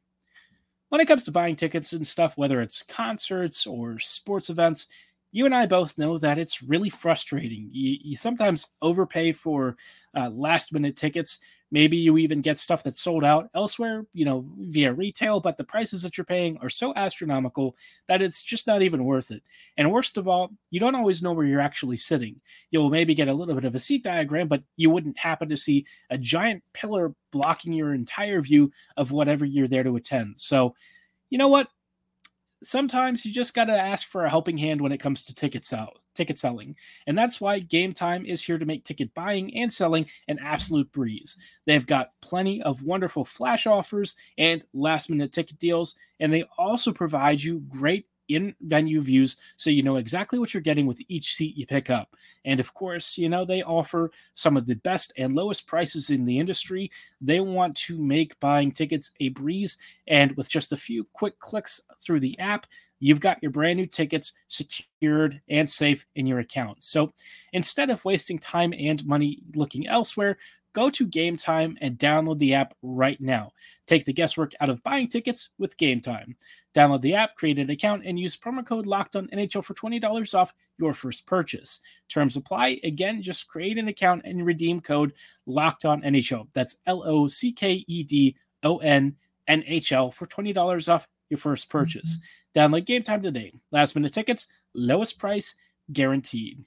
When 0.91 1.00
it 1.00 1.09
comes 1.09 1.25
to 1.25 1.32
buying 1.32 1.56
tickets 1.56 1.93
and 1.93 2.06
stuff, 2.06 2.37
whether 2.37 2.61
it's 2.61 2.85
concerts 2.85 3.67
or 3.67 3.99
sports 3.99 4.50
events, 4.50 4.87
you 5.32 5.47
and 5.47 5.55
I 5.55 5.67
both 5.67 5.99
know 5.99 6.17
that 6.19 6.38
it's 6.38 6.62
really 6.62 6.91
frustrating. 6.91 7.69
You, 7.73 7.99
you 8.00 8.17
sometimes 8.17 8.69
overpay 8.81 9.32
for 9.32 9.77
uh, 10.17 10.31
last 10.31 10.73
minute 10.73 10.94
tickets 10.94 11.41
Maybe 11.71 11.97
you 11.97 12.19
even 12.19 12.41
get 12.41 12.59
stuff 12.59 12.83
that's 12.83 13.01
sold 13.01 13.25
out 13.25 13.51
elsewhere, 13.55 14.07
you 14.13 14.25
know, 14.25 14.47
via 14.59 14.93
retail, 14.93 15.41
but 15.41 15.57
the 15.57 15.65
prices 15.65 16.03
that 16.03 16.17
you're 16.17 16.25
paying 16.25 16.56
are 16.59 16.71
so 16.71 16.93
astronomical 16.94 17.75
that 18.06 18.23
it's 18.23 18.44
just 18.44 18.67
not 18.67 18.83
even 18.83 19.05
worth 19.05 19.31
it. 19.31 19.43
And 19.77 19.91
worst 19.91 20.17
of 20.17 20.29
all, 20.29 20.53
you 20.71 20.79
don't 20.79 20.94
always 20.94 21.23
know 21.23 21.33
where 21.33 21.47
you're 21.47 21.61
actually 21.61 21.97
sitting. 21.97 22.41
You'll 22.71 22.91
maybe 22.91 23.15
get 23.15 23.29
a 23.29 23.35
little 23.35 23.55
bit 23.55 23.65
of 23.65 23.75
a 23.75 23.81
seat 23.81 24.05
diagram, 24.05 24.47
but 24.47 24.63
you 24.77 24.91
wouldn't 24.91 25.19
happen 25.19 25.49
to 25.49 25.56
see 25.56 25.85
a 26.11 26.19
giant 26.19 26.63
pillar 26.73 27.13
blocking 27.33 27.73
your 27.73 27.93
entire 27.93 28.41
view 28.41 28.71
of 28.97 29.11
whatever 29.11 29.44
you're 29.44 29.67
there 29.67 29.83
to 29.83 29.97
attend. 29.97 30.35
So, 30.37 30.75
you 31.31 31.39
know 31.39 31.49
what? 31.49 31.69
Sometimes 32.63 33.25
you 33.25 33.32
just 33.32 33.55
got 33.55 33.65
to 33.65 33.79
ask 33.79 34.06
for 34.06 34.25
a 34.25 34.31
helping 34.31 34.56
hand 34.56 34.81
when 34.81 34.93
it 34.93 35.01
comes 35.01 35.25
to 35.25 35.34
ticket 35.34 35.65
sell- 35.65 35.94
ticket 36.15 36.39
selling. 36.39 36.77
And 37.06 37.17
that's 37.17 37.41
why 37.41 37.58
Game 37.58 37.93
Time 37.93 38.25
is 38.25 38.43
here 38.43 38.58
to 38.58 38.67
make 38.67 38.84
ticket 38.84 39.13
buying 39.15 39.56
and 39.56 39.73
selling 39.73 40.06
an 40.29 40.39
absolute 40.41 40.91
breeze. 40.93 41.37
They've 41.67 41.87
got 41.87 42.13
plenty 42.20 42.63
of 42.63 42.82
wonderful 42.82 43.25
flash 43.25 43.67
offers 43.67 44.17
and 44.39 44.65
last 44.73 45.11
minute 45.11 45.32
ticket 45.32 45.58
deals, 45.58 45.94
and 46.20 46.32
they 46.32 46.44
also 46.58 46.93
provide 46.93 47.43
you 47.43 47.61
great 47.69 48.06
in 48.29 48.55
venue 48.61 49.01
views 49.01 49.37
so 49.57 49.71
you 49.71 49.83
know 49.83 49.97
exactly 49.97 50.39
what 50.39 50.55
you're 50.55 50.63
getting 50.63 50.87
with 50.87 51.01
each 51.09 51.35
seat 51.35 51.57
you 51.57 51.67
pick 51.67 51.91
up. 51.91 52.17
And 52.45 52.61
of 52.61 52.75
course, 52.75 53.17
you 53.17 53.29
know, 53.29 53.45
they 53.45 53.63
offer 53.63 54.11
some 54.35 54.57
of 54.57 54.67
the 54.67 54.77
best 54.77 55.13
and 55.17 55.35
lowest 55.35 55.67
prices 55.67 56.11
in 56.11 56.25
the 56.25 56.39
industry. 56.39 56.91
They 57.21 57.41
want 57.41 57.77
to 57.77 57.99
make 57.99 58.39
buying 58.41 58.73
tickets 58.73 59.11
a 59.21 59.31
breeze. 59.31 59.79
And 60.07 60.33
with 60.37 60.51
just 60.51 60.73
a 60.73 60.77
few 60.77 61.07
quick 61.13 61.39
clicks 61.39 61.81
through 62.03 62.21
the 62.21 62.39
app, 62.39 62.67
you've 63.01 63.21
got 63.21 63.43
your 63.43 63.51
brand 63.51 63.79
new 63.79 63.87
tickets 63.87 64.33
secured 64.49 65.41
and 65.49 65.69
safe 65.69 66.07
in 66.15 66.27
your 66.27 66.39
account. 66.39 66.83
So 66.83 67.13
instead 67.53 67.91
of 67.91 68.05
wasting 68.05 68.39
time 68.39 68.73
and 68.73 69.05
money 69.07 69.43
looking 69.55 69.87
elsewhere, 69.87 70.39
go 70.75 70.91
to 70.91 71.07
Game 71.07 71.39
Time 71.39 71.79
and 71.81 71.99
download 71.99 72.39
the 72.39 72.53
app 72.53 72.75
right 72.83 73.21
now. 73.21 73.53
Take 73.87 74.05
the 74.05 74.13
guesswork 74.13 74.53
out 74.61 74.69
of 74.69 74.83
buying 74.83 75.09
tickets 75.09 75.51
with 75.59 75.79
Game 75.79 76.01
Time. 76.01 76.37
Download 76.75 77.01
the 77.01 77.15
app, 77.15 77.37
create 77.37 77.59
an 77.59 77.71
account, 77.71 78.03
and 78.05 78.19
use 78.19 78.37
promo 78.37 78.67
code 78.67 78.85
Locked 78.87 79.17
On 79.17 79.29
NHL 79.29 79.65
for 79.65 79.75
twenty 79.75 79.99
dollars 79.99 80.35
off 80.35 80.53
your 80.79 80.93
first 80.93 81.27
purchase. 81.27 81.81
Terms 82.09 82.37
apply. 82.37 82.81
Again, 82.85 83.23
just 83.23 83.49
create 83.49 83.79
an 83.79 83.89
account 83.89 84.23
and 84.25 84.45
redeem 84.45 84.81
code 84.81 85.15
Locked 85.47 85.85
On 85.85 86.03
NHL. 86.03 86.49
That's 86.53 86.81
L 86.87 87.03
O 87.07 87.29
C 87.29 87.53
K 87.53 87.85
E 87.87 88.03
D 88.03 88.37
O 88.63 88.79
N 88.79 89.17
N 89.47 89.65
H 89.67 89.93
L 89.93 90.11
for 90.11 90.27
twenty 90.27 90.53
dollars 90.53 90.89
off 90.89 91.09
your 91.31 91.39
first 91.39 91.71
purchase. 91.71 92.19
Mm-hmm. 92.19 92.75
Download 92.75 92.85
Game 92.85 93.03
Time 93.03 93.23
today. 93.23 93.53
Last 93.71 93.95
minute 93.95 94.13
tickets, 94.13 94.49
lowest 94.75 95.19
price 95.19 95.55
guaranteed. 95.93 96.65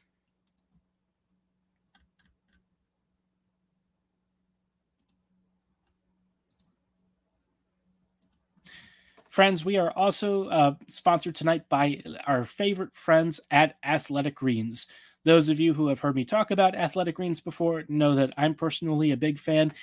Friends, 9.38 9.64
we 9.64 9.78
are 9.78 9.92
also 9.92 10.46
uh, 10.48 10.74
sponsored 10.88 11.36
tonight 11.36 11.70
by 11.70 12.02
our 12.26 12.44
favorite 12.44 12.90
friends 12.96 13.40
at 13.52 13.78
Athletic 13.86 14.34
Greens. 14.34 14.88
Those 15.26 15.48
of 15.48 15.60
you 15.60 15.76
who 15.76 15.90
have 15.90 16.00
heard 16.00 16.16
me 16.16 16.26
talk 16.26 16.50
about 16.50 16.74
Athletic 16.74 17.18
Greens 17.18 17.40
before 17.40 17.84
know 17.88 18.16
that 18.16 18.34
I'm 18.36 18.56
personally 18.56 19.12
a 19.12 19.16
big 19.16 19.38
fan. 19.38 19.74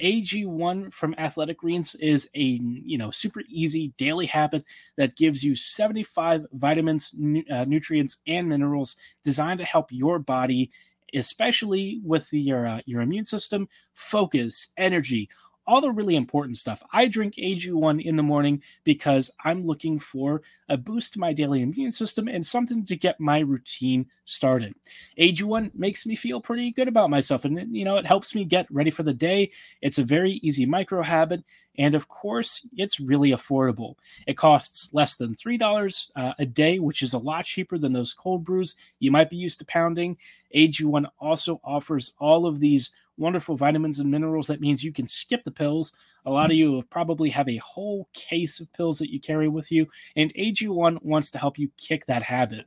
AG1 0.00 0.90
from 0.90 1.14
Athletic 1.18 1.58
Greens 1.58 1.94
is 2.00 2.28
a 2.34 2.58
you 2.60 2.98
know 2.98 3.12
super 3.12 3.44
easy 3.48 3.94
daily 3.96 4.26
habit 4.26 4.64
that 4.96 5.14
gives 5.14 5.44
you 5.44 5.54
75 5.54 6.44
vitamins, 6.54 7.14
nu- 7.16 7.44
uh, 7.48 7.64
nutrients, 7.64 8.22
and 8.26 8.48
minerals 8.48 8.96
designed 9.22 9.60
to 9.60 9.64
help 9.64 9.86
your 9.92 10.18
body, 10.18 10.72
especially 11.14 12.00
with 12.02 12.32
your 12.32 12.66
uh, 12.66 12.80
your 12.86 13.02
immune 13.02 13.24
system, 13.24 13.68
focus, 13.94 14.72
energy, 14.76 15.28
all 15.66 15.80
the 15.80 15.90
really 15.90 16.16
important 16.16 16.56
stuff. 16.56 16.82
I 16.92 17.08
drink 17.08 17.34
AG1 17.34 18.02
in 18.04 18.16
the 18.16 18.22
morning 18.22 18.62
because 18.84 19.30
I'm 19.44 19.66
looking 19.66 19.98
for 19.98 20.42
a 20.68 20.76
boost 20.76 21.14
to 21.14 21.20
my 21.20 21.32
daily 21.32 21.62
immune 21.62 21.92
system 21.92 22.28
and 22.28 22.44
something 22.44 22.84
to 22.86 22.96
get 22.96 23.20
my 23.20 23.40
routine 23.40 24.06
started. 24.24 24.74
AG1 25.18 25.74
makes 25.74 26.06
me 26.06 26.14
feel 26.14 26.40
pretty 26.40 26.70
good 26.70 26.88
about 26.88 27.10
myself 27.10 27.44
and 27.44 27.76
you 27.76 27.84
know 27.84 27.96
it 27.96 28.06
helps 28.06 28.34
me 28.34 28.44
get 28.44 28.66
ready 28.70 28.90
for 28.90 29.02
the 29.02 29.14
day. 29.14 29.50
It's 29.82 29.98
a 29.98 30.04
very 30.04 30.34
easy 30.42 30.66
micro 30.66 31.02
habit 31.02 31.44
and 31.78 31.94
of 31.94 32.08
course, 32.08 32.66
it's 32.76 33.00
really 33.00 33.30
affordable. 33.30 33.96
It 34.26 34.36
costs 34.36 34.94
less 34.94 35.14
than 35.14 35.34
$3 35.34 36.10
uh, 36.16 36.32
a 36.38 36.46
day, 36.46 36.78
which 36.78 37.02
is 37.02 37.12
a 37.12 37.18
lot 37.18 37.44
cheaper 37.44 37.78
than 37.78 37.92
those 37.92 38.14
cold 38.14 38.44
brews 38.44 38.74
you 38.98 39.10
might 39.10 39.30
be 39.30 39.36
used 39.36 39.58
to 39.58 39.66
pounding. 39.66 40.16
AG1 40.54 41.06
also 41.18 41.60
offers 41.62 42.14
all 42.18 42.46
of 42.46 42.60
these 42.60 42.90
wonderful 43.18 43.56
vitamins 43.56 43.98
and 43.98 44.10
minerals. 44.10 44.46
That 44.46 44.60
means 44.60 44.84
you 44.84 44.92
can 44.92 45.06
skip 45.06 45.44
the 45.44 45.50
pills. 45.50 45.92
A 46.24 46.30
lot 46.30 46.50
of 46.50 46.56
you 46.56 46.82
probably 46.90 47.30
have 47.30 47.48
a 47.48 47.58
whole 47.58 48.08
case 48.12 48.60
of 48.60 48.72
pills 48.72 48.98
that 48.98 49.12
you 49.12 49.20
carry 49.20 49.48
with 49.48 49.70
you, 49.70 49.86
and 50.16 50.34
AG1 50.34 51.02
wants 51.02 51.30
to 51.30 51.38
help 51.38 51.58
you 51.58 51.70
kick 51.76 52.06
that 52.06 52.22
habit. 52.22 52.66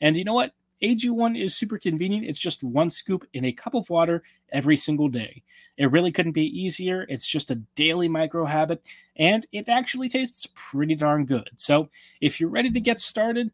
And 0.00 0.16
you 0.16 0.24
know 0.24 0.34
what? 0.34 0.52
AG1 0.82 1.38
is 1.38 1.54
super 1.54 1.78
convenient. 1.78 2.26
It's 2.26 2.38
just 2.38 2.64
one 2.64 2.88
scoop 2.88 3.26
in 3.34 3.44
a 3.44 3.52
cup 3.52 3.74
of 3.74 3.90
water 3.90 4.22
every 4.50 4.76
single 4.76 5.08
day. 5.08 5.42
It 5.76 5.90
really 5.90 6.10
couldn't 6.10 6.32
be 6.32 6.46
easier. 6.46 7.04
It's 7.08 7.26
just 7.26 7.50
a 7.50 7.62
daily 7.74 8.08
micro 8.08 8.46
habit, 8.46 8.82
and 9.16 9.46
it 9.52 9.68
actually 9.68 10.08
tastes 10.08 10.48
pretty 10.54 10.94
darn 10.94 11.26
good. 11.26 11.50
So 11.56 11.90
if 12.20 12.40
you're 12.40 12.48
ready 12.48 12.70
to 12.70 12.80
get 12.80 13.00
started, 13.00 13.50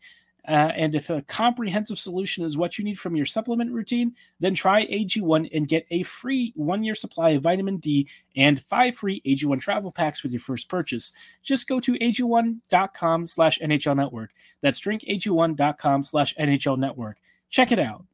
uh, 0.46 0.72
and 0.74 0.94
if 0.94 1.10
a 1.10 1.22
comprehensive 1.22 1.98
solution 1.98 2.44
is 2.44 2.56
what 2.56 2.78
you 2.78 2.84
need 2.84 2.98
from 2.98 3.16
your 3.16 3.26
supplement 3.26 3.72
routine, 3.72 4.14
then 4.38 4.54
try 4.54 4.86
AG1 4.86 5.48
and 5.52 5.66
get 5.66 5.86
a 5.90 6.02
free 6.04 6.52
one 6.54 6.84
year 6.84 6.94
supply 6.94 7.30
of 7.30 7.42
vitamin 7.42 7.78
D 7.78 8.08
and 8.36 8.60
five 8.62 8.96
free 8.96 9.20
AG1 9.26 9.60
travel 9.60 9.90
packs 9.90 10.22
with 10.22 10.32
your 10.32 10.40
first 10.40 10.68
purchase. 10.68 11.12
Just 11.42 11.68
go 11.68 11.80
to 11.80 11.94
ag1.com 11.94 13.26
slash 13.26 13.58
NHL 13.58 13.96
network. 13.96 14.30
That's 14.62 14.80
drinkag1.com 14.80 16.02
slash 16.04 16.34
NHL 16.36 16.78
network. 16.78 17.18
Check 17.50 17.72
it 17.72 17.78
out. 17.78 18.04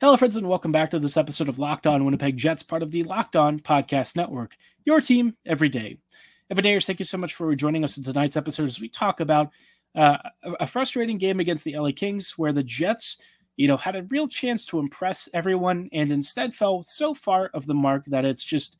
Hello, 0.00 0.16
friends, 0.16 0.36
and 0.36 0.48
welcome 0.48 0.70
back 0.70 0.90
to 0.90 1.00
this 1.00 1.16
episode 1.16 1.48
of 1.48 1.58
Locked 1.58 1.84
On 1.84 2.04
Winnipeg 2.04 2.36
Jets, 2.36 2.62
part 2.62 2.84
of 2.84 2.92
the 2.92 3.02
Locked 3.02 3.34
On 3.34 3.58
Podcast 3.58 4.14
Network. 4.14 4.56
Your 4.84 5.00
team 5.00 5.36
every 5.44 5.68
day. 5.68 5.98
Everydayers, 6.52 6.86
thank 6.86 6.98
you 6.98 7.04
so 7.04 7.18
much 7.18 7.34
for 7.34 7.54
joining 7.54 7.84
us 7.84 7.98
in 7.98 8.04
tonight's 8.04 8.36
episode 8.36 8.64
as 8.64 8.80
we 8.80 8.88
talk 8.88 9.20
about 9.20 9.50
uh, 9.94 10.16
a 10.60 10.66
frustrating 10.66 11.18
game 11.18 11.40
against 11.40 11.62
the 11.62 11.76
LA 11.76 11.90
Kings 11.94 12.38
where 12.38 12.54
the 12.54 12.62
Jets, 12.62 13.20
you 13.58 13.68
know, 13.68 13.76
had 13.76 13.96
a 13.96 14.04
real 14.04 14.26
chance 14.26 14.64
to 14.66 14.78
impress 14.78 15.28
everyone 15.34 15.90
and 15.92 16.10
instead 16.10 16.54
fell 16.54 16.82
so 16.82 17.12
far 17.12 17.50
of 17.52 17.66
the 17.66 17.74
mark 17.74 18.06
that 18.06 18.24
it's 18.24 18.42
just, 18.42 18.78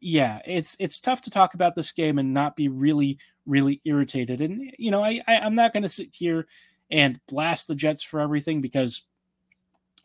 yeah, 0.00 0.40
it's 0.46 0.76
it's 0.78 1.00
tough 1.00 1.20
to 1.22 1.30
talk 1.30 1.54
about 1.54 1.74
this 1.74 1.90
game 1.90 2.20
and 2.20 2.32
not 2.32 2.54
be 2.54 2.68
really, 2.68 3.18
really 3.46 3.80
irritated. 3.84 4.40
And 4.40 4.72
you 4.78 4.92
know, 4.92 5.02
I, 5.02 5.20
I 5.26 5.38
I'm 5.38 5.54
not 5.54 5.72
going 5.72 5.82
to 5.82 5.88
sit 5.88 6.10
here 6.14 6.46
and 6.88 7.20
blast 7.26 7.66
the 7.66 7.74
Jets 7.74 8.02
for 8.02 8.20
everything 8.20 8.60
because 8.60 9.02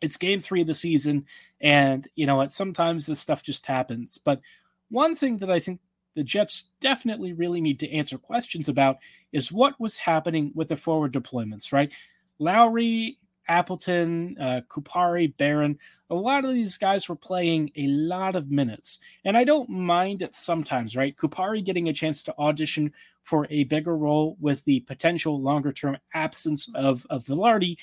it's 0.00 0.16
game 0.16 0.40
three 0.40 0.62
of 0.62 0.66
the 0.66 0.74
season, 0.74 1.26
and 1.60 2.08
you 2.16 2.26
know 2.26 2.36
what? 2.36 2.50
Sometimes 2.50 3.06
this 3.06 3.20
stuff 3.20 3.44
just 3.44 3.66
happens. 3.66 4.18
But 4.18 4.40
one 4.88 5.14
thing 5.14 5.38
that 5.38 5.50
I 5.50 5.60
think 5.60 5.80
the 6.18 6.24
Jets 6.24 6.70
definitely 6.80 7.32
really 7.32 7.60
need 7.60 7.78
to 7.78 7.92
answer 7.92 8.18
questions 8.18 8.68
about 8.68 8.98
is 9.30 9.52
what 9.52 9.78
was 9.78 9.98
happening 9.98 10.50
with 10.52 10.66
the 10.66 10.76
forward 10.76 11.12
deployments, 11.12 11.72
right? 11.72 11.92
Lowry, 12.40 13.18
Appleton, 13.46 14.36
uh, 14.40 14.62
Kupari, 14.68 15.36
Barron, 15.36 15.78
a 16.10 16.16
lot 16.16 16.44
of 16.44 16.54
these 16.54 16.76
guys 16.76 17.08
were 17.08 17.14
playing 17.14 17.70
a 17.76 17.86
lot 17.86 18.34
of 18.34 18.50
minutes. 18.50 18.98
And 19.24 19.36
I 19.36 19.44
don't 19.44 19.70
mind 19.70 20.20
it 20.20 20.34
sometimes, 20.34 20.96
right? 20.96 21.16
Kupari 21.16 21.64
getting 21.64 21.88
a 21.88 21.92
chance 21.92 22.24
to 22.24 22.36
audition 22.36 22.92
for 23.22 23.46
a 23.48 23.62
bigger 23.62 23.96
role 23.96 24.36
with 24.40 24.64
the 24.64 24.80
potential 24.80 25.40
longer 25.40 25.72
term 25.72 25.98
absence 26.14 26.68
of, 26.74 27.06
of 27.10 27.26
Vilardi, 27.26 27.76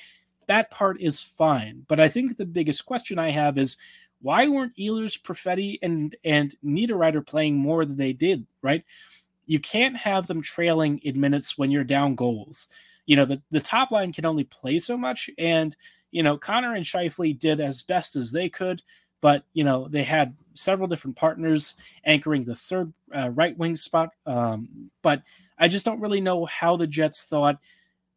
That 0.47 0.71
part 0.71 0.99
is 0.99 1.23
fine. 1.23 1.85
But 1.87 2.01
I 2.01 2.09
think 2.09 2.35
the 2.35 2.45
biggest 2.45 2.85
question 2.85 3.17
I 3.17 3.31
have 3.31 3.57
is 3.57 3.77
why 4.21 4.47
weren't 4.47 4.75
Ehlers, 4.77 5.21
Perfetti, 5.21 5.77
and 5.81 6.15
and 6.23 6.55
Niederreiter 6.63 7.25
playing 7.25 7.57
more 7.57 7.85
than 7.85 7.97
they 7.97 8.13
did? 8.13 8.45
Right, 8.61 8.83
you 9.45 9.59
can't 9.59 9.97
have 9.97 10.27
them 10.27 10.41
trailing 10.41 10.99
in 10.99 11.19
minutes 11.19 11.57
when 11.57 11.71
you're 11.71 11.83
down 11.83 12.15
goals. 12.15 12.67
You 13.05 13.15
know 13.15 13.25
the 13.25 13.41
the 13.51 13.61
top 13.61 13.91
line 13.91 14.13
can 14.13 14.25
only 14.25 14.45
play 14.45 14.79
so 14.79 14.97
much, 14.97 15.29
and 15.37 15.75
you 16.11 16.23
know 16.23 16.37
Connor 16.37 16.75
and 16.75 16.85
Scheifele 16.85 17.37
did 17.37 17.59
as 17.59 17.83
best 17.83 18.15
as 18.15 18.31
they 18.31 18.49
could, 18.49 18.81
but 19.21 19.43
you 19.53 19.63
know 19.63 19.87
they 19.87 20.03
had 20.03 20.35
several 20.53 20.87
different 20.87 21.17
partners 21.17 21.75
anchoring 22.05 22.45
the 22.45 22.55
third 22.55 22.93
uh, 23.15 23.29
right 23.29 23.57
wing 23.57 23.75
spot. 23.75 24.09
Um, 24.25 24.89
but 25.01 25.21
I 25.57 25.67
just 25.67 25.85
don't 25.85 26.01
really 26.01 26.21
know 26.21 26.45
how 26.45 26.77
the 26.77 26.87
Jets 26.87 27.25
thought 27.25 27.59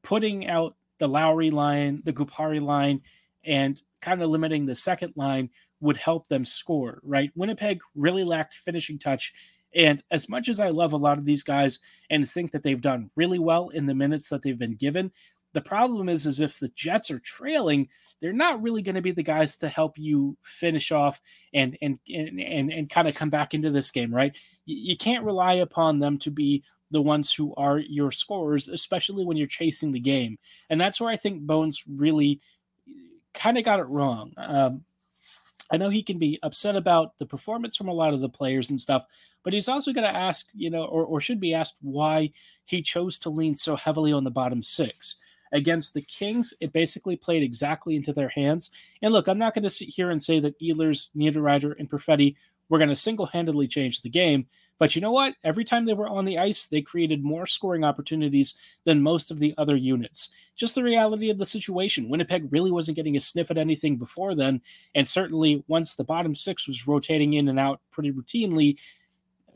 putting 0.02 0.48
out 0.48 0.74
the 0.98 1.08
Lowry 1.08 1.50
line, 1.50 2.02
the 2.04 2.12
Kupari 2.12 2.62
line, 2.62 3.02
and 3.44 3.80
kind 4.00 4.22
of 4.22 4.30
limiting 4.30 4.66
the 4.66 4.74
second 4.74 5.12
line 5.16 5.50
would 5.80 5.97
help 5.97 6.28
them 6.28 6.44
score, 6.44 7.00
right? 7.02 7.30
Winnipeg 7.35 7.80
really 7.94 8.25
lacked 8.25 8.54
finishing 8.54 8.99
touch. 8.99 9.32
And 9.75 10.02
as 10.11 10.28
much 10.28 10.49
as 10.49 10.61
I 10.61 10.70
love 10.70 10.92
a 10.92 10.97
lot 10.97 11.18
of 11.18 11.25
these 11.25 11.42
guys 11.42 11.80
and 12.11 12.28
think 12.28 12.52
that 12.52 12.62
they've 12.62 12.80
done 12.80 13.11
really 13.16 13.38
well 13.38 13.68
in 13.68 13.87
the 13.87 13.94
minutes 13.94 14.28
that 14.30 14.42
they've 14.42 14.58
been 14.58 14.76
given, 14.76 15.12
the 15.52 15.61
problem 15.61 16.08
is, 16.08 16.26
is 16.26 16.40
if 16.40 16.58
the 16.58 16.68
Jets 16.68 17.11
are 17.11 17.20
trailing, 17.20 17.88
they're 18.20 18.32
not 18.32 18.62
really 18.62 18.82
going 18.82 18.94
to 18.97 19.02
be 19.02 19.12
the 19.12 19.23
guys 19.23 19.56
to 19.58 19.68
help 19.68 19.99
you 19.99 20.37
finish 20.42 20.90
off 20.92 21.20
and 21.54 21.78
and 21.80 21.99
and 22.08 22.40
and, 22.40 22.73
and 22.73 22.90
kind 22.90 23.08
of 23.08 23.14
come 23.14 23.30
back 23.30 23.54
into 23.54 23.70
this 23.70 23.90
game, 23.90 24.14
right? 24.14 24.32
You, 24.66 24.97
can't 24.97 25.25
rely 25.25 25.54
upon 25.54 25.99
them 25.99 26.18
to 26.18 26.30
be 26.30 26.62
the 26.90 27.00
ones 27.00 27.32
who 27.32 27.54
are 27.56 27.78
your 27.78 28.11
scorers, 28.11 28.68
especially 28.68 29.25
when 29.25 29.37
you're 29.37 29.47
chasing 29.47 29.92
the 29.92 30.00
game. 30.00 30.38
And 30.68 30.80
that's 30.80 31.00
where 31.00 31.11
I 31.11 31.16
think 31.16 31.42
Bones 31.42 31.85
really 31.88 32.40
kind 33.32 33.56
of 33.56 33.64
got 33.64 33.80
it 33.80 33.87
wrong. 33.87 34.32
Um, 34.37 34.85
I 35.70 35.76
know 35.76 35.90
he 35.90 36.02
can 36.02 36.18
be 36.18 36.38
upset 36.42 36.76
about 36.76 37.18
the 37.18 37.26
performance 37.26 37.76
from 37.76 37.88
a 37.88 37.94
lot 37.94 38.14
of 38.14 38.20
the 38.20 38.28
players 38.28 38.70
and 38.70 38.80
stuff, 38.80 39.04
but 39.44 39.52
he's 39.52 39.68
also 39.68 39.92
going 39.92 40.10
to 40.10 40.18
ask, 40.18 40.48
you 40.54 40.70
know, 40.70 40.84
or, 40.84 41.04
or 41.04 41.20
should 41.20 41.40
be 41.40 41.54
asked 41.54 41.78
why 41.82 42.32
he 42.64 42.82
chose 42.82 43.18
to 43.20 43.30
lean 43.30 43.54
so 43.54 43.76
heavily 43.76 44.12
on 44.12 44.24
the 44.24 44.30
bottom 44.30 44.62
six. 44.62 45.16
Against 45.52 45.94
the 45.94 46.02
Kings, 46.02 46.54
it 46.60 46.72
basically 46.72 47.16
played 47.16 47.42
exactly 47.42 47.96
into 47.96 48.12
their 48.12 48.28
hands. 48.28 48.70
And 49.00 49.12
look, 49.12 49.28
I'm 49.28 49.38
not 49.38 49.54
going 49.54 49.62
to 49.62 49.70
sit 49.70 49.88
here 49.88 50.10
and 50.10 50.22
say 50.22 50.40
that 50.40 50.60
Ehlers, 50.60 51.14
Niederreiter, 51.16 51.74
and 51.78 51.88
Perfetti 51.88 52.36
were 52.68 52.78
going 52.78 52.90
to 52.90 52.96
single 52.96 53.26
handedly 53.26 53.66
change 53.66 54.02
the 54.02 54.10
game 54.10 54.46
but 54.78 54.94
you 54.94 55.02
know 55.02 55.12
what? 55.12 55.35
Every 55.42 55.64
time 55.64 55.85
they 55.85 55.94
were 55.94 56.08
on 56.08 56.25
the 56.25 56.38
ice, 56.38 56.66
they 56.66 56.80
created 56.80 57.25
more 57.25 57.47
scoring 57.47 57.85
opportunities 57.85 58.54
than 58.85 59.02
most 59.02 59.30
of 59.30 59.38
the 59.38 59.54
other 59.58 59.76
units. 59.76 60.30
Just 60.56 60.75
the 60.75 60.85
reality 60.85 61.30
of 61.30 61.38
the 61.38 61.47
situation. 61.47 62.08
Winnipeg 62.08 62.50
really 62.52 62.70
wasn't 62.70 62.97
getting 62.97 63.16
a 63.16 63.20
sniff 63.20 63.50
at 63.50 63.58
anything 63.58 63.97
before 63.97 64.35
then. 64.35 64.61
And 64.94 65.06
certainly 65.06 65.64
once 65.66 65.94
the 65.94 66.04
bottom 66.04 66.35
six 66.35 66.66
was 66.68 66.87
rotating 66.87 67.35
in 67.35 67.49
and 67.49 67.58
out 67.58 67.80
pretty 67.90 68.12
routinely, 68.12 68.78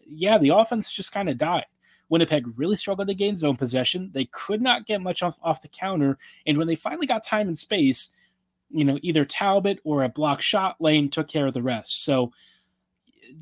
yeah, 0.07 0.39
the 0.39 0.51
offense 0.51 0.93
just 0.93 1.13
kind 1.13 1.29
of 1.29 1.39
died. 1.39 1.67
Winnipeg 2.09 2.59
really 2.59 2.77
struggled 2.77 3.09
to 3.09 3.15
gain 3.15 3.37
zone 3.37 3.57
possession. 3.57 4.11
They 4.13 4.27
could 4.27 4.61
not 4.61 4.87
get 4.87 5.01
much 5.01 5.23
off, 5.23 5.39
off 5.43 5.63
the 5.63 5.69
counter. 5.69 6.19
And 6.47 6.59
when 6.59 6.67
they 6.67 6.77
finally 6.77 7.07
got 7.07 7.23
time 7.23 7.47
and 7.47 7.57
space, 7.57 8.11
you 8.71 8.85
know, 8.85 8.99
either 9.03 9.25
Talbot 9.25 9.81
or 9.85 10.03
a 10.03 10.09
block 10.09 10.43
shot 10.43 10.81
lane 10.81 11.09
took 11.09 11.29
care 11.29 11.47
of 11.47 11.55
the 11.55 11.63
rest. 11.63 12.05
So 12.05 12.33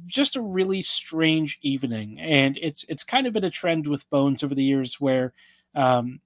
just 0.07 0.37
a 0.37 0.43
really 0.43 0.83
strange 0.83 1.59
evening, 1.63 2.19
and 2.21 2.59
it's 2.61 2.85
it's 2.89 3.05
kind 3.05 3.27
of 3.27 3.33
been 3.33 3.45
a 3.45 3.51
trend 3.51 3.87
with 3.87 4.09
Bones 4.11 4.43
over 4.43 4.55
the 4.55 4.65
years 4.65 5.01
where. 5.01 5.33
Um, 5.75 6.21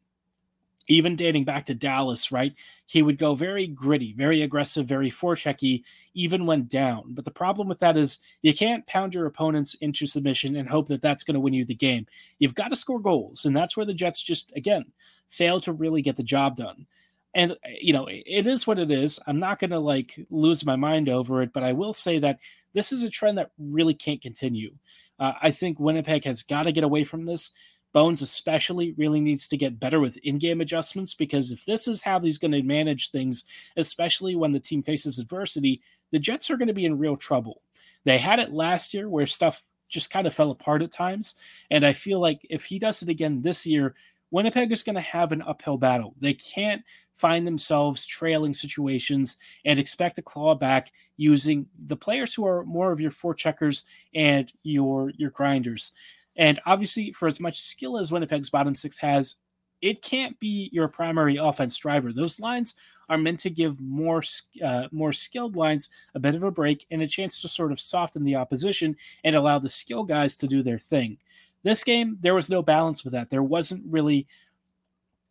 even 0.87 1.17
dating 1.17 1.45
back 1.45 1.67
to 1.67 1.75
Dallas, 1.75 2.31
right? 2.31 2.55
He 2.87 3.03
would 3.03 3.17
go 3.17 3.35
very 3.35 3.67
gritty, 3.67 4.13
very 4.13 4.43
aggressive, 4.43 4.87
very 4.87 5.11
forechecky, 5.11 5.83
even 6.13 6.45
when 6.47 6.67
down. 6.67 7.15
But 7.15 7.25
the 7.25 7.31
problem 7.31 7.69
with 7.69 7.79
that 7.81 7.97
is 7.97 8.19
you 8.43 8.55
can't 8.55 8.87
pound 8.87 9.15
your 9.15 9.27
opponents 9.27 9.75
into 9.75 10.07
submission 10.07 10.57
and 10.57 10.69
hope 10.69 10.89
that 10.89 11.01
that's 11.01 11.25
going 11.25 11.35
to 11.35 11.41
win 11.41 11.55
you 11.55 11.65
the 11.65 11.75
game. 11.75 12.07
You've 12.39 12.55
got 12.55 12.69
to 12.69 12.77
score 12.77 13.01
goals, 13.01 13.45
and 13.45 13.57
that's 13.57 13.77
where 13.77 13.87
the 13.87 13.95
Jets 13.95 14.23
just 14.23 14.53
again 14.55 14.85
fail 15.29 15.61
to 15.63 15.73
really 15.73 16.03
get 16.03 16.17
the 16.17 16.23
job 16.23 16.57
done. 16.57 16.87
And 17.35 17.57
you 17.81 17.93
know, 17.93 18.07
it 18.09 18.47
is 18.47 18.67
what 18.67 18.79
it 18.79 18.91
is. 18.91 19.19
I'm 19.27 19.39
not 19.39 19.59
going 19.59 19.71
to 19.71 19.79
like 19.79 20.19
lose 20.31 20.65
my 20.65 20.77
mind 20.77 21.09
over 21.09 21.43
it, 21.43 21.53
but 21.53 21.63
I 21.63 21.73
will 21.73 21.93
say 21.93 22.19
that 22.21 22.39
this 22.73 22.93
is 22.93 23.03
a 23.03 23.11
trend 23.11 23.39
that 23.39 23.51
really 23.59 23.95
can't 23.95 24.23
continue. 24.23 24.73
Uh, 25.19 25.33
I 25.41 25.51
think 25.51 25.79
Winnipeg 25.79 26.25
has 26.25 26.43
got 26.43 26.65
to 26.65 26.73
get 26.73 26.85
away 26.85 27.05
from 27.05 27.27
this. 27.27 27.53
Bones, 27.93 28.23
especially, 28.23 28.93
really 28.99 29.21
needs 29.21 29.47
to 29.47 29.57
get 29.57 29.79
better 29.79 30.01
with 30.01 30.17
in 30.19 30.39
game 30.39 30.61
adjustments 30.61 31.15
because 31.15 31.53
if 31.53 31.65
this 31.65 31.87
is 31.87 32.03
how 32.03 32.19
he's 32.19 32.39
going 32.39 32.51
to 32.51 32.63
manage 32.63 33.11
things, 33.11 33.45
especially 33.77 34.35
when 34.35 34.51
the 34.51 34.59
team 34.59 34.83
faces 34.83 35.21
adversity, 35.21 35.81
the 36.11 36.19
Jets 36.19 36.51
are 36.51 36.57
going 36.57 36.69
to 36.69 36.75
be 36.75 36.87
in 36.87 36.99
real 36.99 37.17
trouble. 37.17 37.63
They 38.05 38.19
had 38.19 38.41
it 38.41 38.53
last 38.53 38.95
year 38.95 39.09
where 39.09 39.27
stuff 39.27 39.63
just 39.89 40.11
kind 40.11 40.27
of 40.27 40.35
fell 40.35 40.51
apart 40.51 40.83
at 40.83 40.91
times. 40.91 41.37
And 41.71 41.87
I 41.87 41.93
feel 41.93 42.19
like 42.19 42.45
if 42.51 42.65
he 42.65 42.81
does 42.81 43.01
it 43.01 43.09
again 43.09 43.43
this 43.43 43.65
year, 43.65 43.95
Winnipeg 44.31 44.73
is 44.73 44.83
going 44.83 44.97
to 44.97 45.01
have 45.01 45.33
an 45.33 45.43
uphill 45.43 45.79
battle. 45.79 46.15
They 46.21 46.35
can't 46.35 46.83
find 47.13 47.47
themselves 47.47 48.05
trailing 48.05 48.53
situations 48.53 49.37
and 49.65 49.79
expect 49.79 50.17
to 50.17 50.23
claw 50.23 50.55
back 50.55 50.93
using 51.17 51.67
the 51.87 51.97
players 51.97 52.35
who 52.35 52.47
are 52.47 52.65
more 52.65 52.91
of 52.91 53.01
your 53.01 53.13
forecheckers 53.13 53.85
and 54.15 54.53
your 54.63 55.13
your 55.17 55.31
grinders. 55.31 55.93
And 56.37 56.59
obviously, 56.67 57.13
for 57.13 57.29
as 57.29 57.39
much 57.39 57.61
skill 57.61 57.97
as 57.97 58.11
Winnipeg's 58.11 58.51
bottom 58.51 58.75
six 58.75 58.99
has, 58.99 59.37
it 59.81 60.03
can't 60.03 60.39
be 60.41 60.71
your 60.73 60.89
primary 60.89 61.37
offense 61.37 61.77
driver. 61.77 62.13
Those 62.13 62.41
lines 62.41 62.75
are 63.09 63.19
meant 63.19 63.39
to 63.41 63.51
give 63.51 63.81
more 63.81 64.23
uh, 64.65 64.89
more 64.91 65.13
skilled 65.13 65.57
lines 65.57 65.91
a 66.15 66.19
bit 66.19 66.35
of 66.35 66.43
a 66.43 66.51
break 66.51 66.87
and 66.91 67.03
a 67.03 67.07
chance 67.07 67.41
to 67.43 67.49
sort 67.49 67.71
of 67.71 67.81
soften 67.81 68.25
the 68.25 68.35
opposition 68.37 68.97
and 69.25 69.37
allow 69.37 69.59
the 69.59 69.69
skill 69.69 70.05
guys 70.05 70.37
to 70.37 70.47
do 70.47 70.63
their 70.63 70.79
thing. 70.79 71.19
This 71.65 71.83
game, 71.83 72.19
there 72.21 72.35
was 72.35 72.49
no 72.49 72.63
balance 72.63 73.03
with 73.03 73.15
that. 73.15 73.31
There 73.31 73.43
wasn't 73.43 73.83
really, 73.91 74.29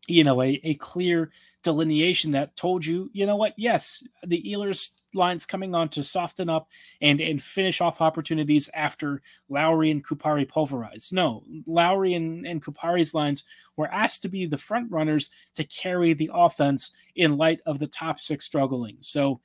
you 0.07 0.25
know, 0.25 0.41
a, 0.41 0.59
a 0.63 0.73
clear 0.75 1.31
delineation 1.63 2.31
that 2.31 2.57
told 2.57 2.85
you, 2.85 3.09
you 3.13 3.25
know 3.25 3.37
what, 3.37 3.53
yes, 3.55 4.03
the 4.25 4.43
Ehlers 4.43 4.95
lines 5.15 5.45
coming 5.45 5.75
on 5.75 5.87
to 5.89 6.03
soften 6.03 6.49
up 6.49 6.67
and 7.01 7.21
and 7.21 7.41
finish 7.41 7.81
off 7.81 8.01
opportunities 8.01 8.69
after 8.73 9.21
Lowry 9.47 9.91
and 9.91 10.05
Kupari 10.05 10.47
pulverized. 10.47 11.13
No, 11.13 11.43
Lowry 11.65 12.15
and, 12.15 12.45
and 12.45 12.63
Kupari's 12.63 13.13
lines 13.13 13.43
were 13.77 13.91
asked 13.91 14.21
to 14.23 14.29
be 14.29 14.45
the 14.45 14.57
front 14.57 14.91
runners 14.91 15.29
to 15.55 15.63
carry 15.63 16.13
the 16.13 16.31
offense 16.33 16.91
in 17.15 17.37
light 17.37 17.61
of 17.65 17.79
the 17.79 17.87
top 17.87 18.19
six 18.19 18.45
struggling. 18.45 18.97
So 18.99 19.39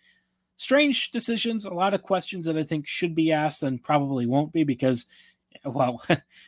strange 0.57 1.11
decisions, 1.11 1.64
a 1.64 1.73
lot 1.73 1.95
of 1.95 2.02
questions 2.02 2.45
that 2.47 2.57
I 2.57 2.64
think 2.64 2.87
should 2.87 3.14
be 3.14 3.33
asked 3.33 3.62
and 3.62 3.83
probably 3.83 4.26
won't 4.26 4.52
be 4.52 4.64
because 4.64 5.07
well, 5.64 6.02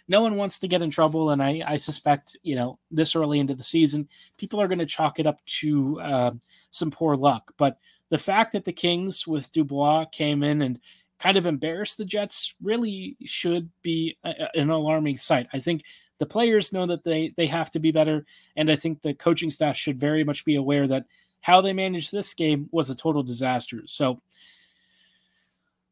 no 0.09 0.23
one 0.23 0.37
wants 0.37 0.59
to 0.61 0.69
get 0.69 0.83
in 0.83 0.91
trouble, 0.91 1.31
and 1.31 1.43
I, 1.43 1.63
I 1.67 1.77
suspect 1.77 2.37
you 2.43 2.57
know 2.57 2.79
this 2.91 3.17
early 3.17 3.41
into 3.41 3.55
the 3.55 3.63
season, 3.63 4.09
people 4.37 4.61
are 4.61 4.69
going 4.69 4.79
to 4.79 4.87
chalk 4.87 5.19
it 5.19 5.27
up 5.27 5.45
to 5.47 6.01
uh, 6.01 6.31
some 6.71 6.91
poor 6.91 7.17
luck. 7.17 7.53
But 7.57 7.79
the 8.11 8.19
fact 8.19 8.53
that 8.53 8.65
the 8.65 8.73
Kings 8.73 9.27
with 9.27 9.53
Dubois 9.53 10.07
came 10.07 10.43
in 10.43 10.63
and 10.63 10.81
kind 11.19 11.37
of 11.37 11.47
embarrassed 11.47 11.99
the 11.99 12.05
Jets 12.05 12.55
really 12.63 13.17
should 13.25 13.69
be 13.83 14.17
a, 14.25 14.49
an 14.55 14.71
alarming 14.71 15.19
sight. 15.19 15.47
I 15.53 15.59
think 15.59 15.85
the 16.19 16.27
players 16.27 16.73
know 16.73 16.87
that 16.87 17.05
they 17.05 17.33
they 17.37 17.47
have 17.47 17.71
to 17.73 17.81
be 17.81 17.93
better, 17.93 18.25
and 18.57 18.71
I 18.71 18.77
think 18.77 19.03
the 19.03 19.15
coaching 19.15 19.51
staff 19.51 19.77
should 19.77 19.99
very 19.99 20.25
much 20.25 20.45
be 20.45 20.57
aware 20.57 20.87
that 20.89 21.07
how 21.41 21.61
they 21.61 21.73
managed 21.73 22.13
this 22.13 22.35
game 22.35 22.69
was 22.71 22.91
a 22.91 22.95
total 22.95 23.23
disaster. 23.23 23.83
So 23.87 24.21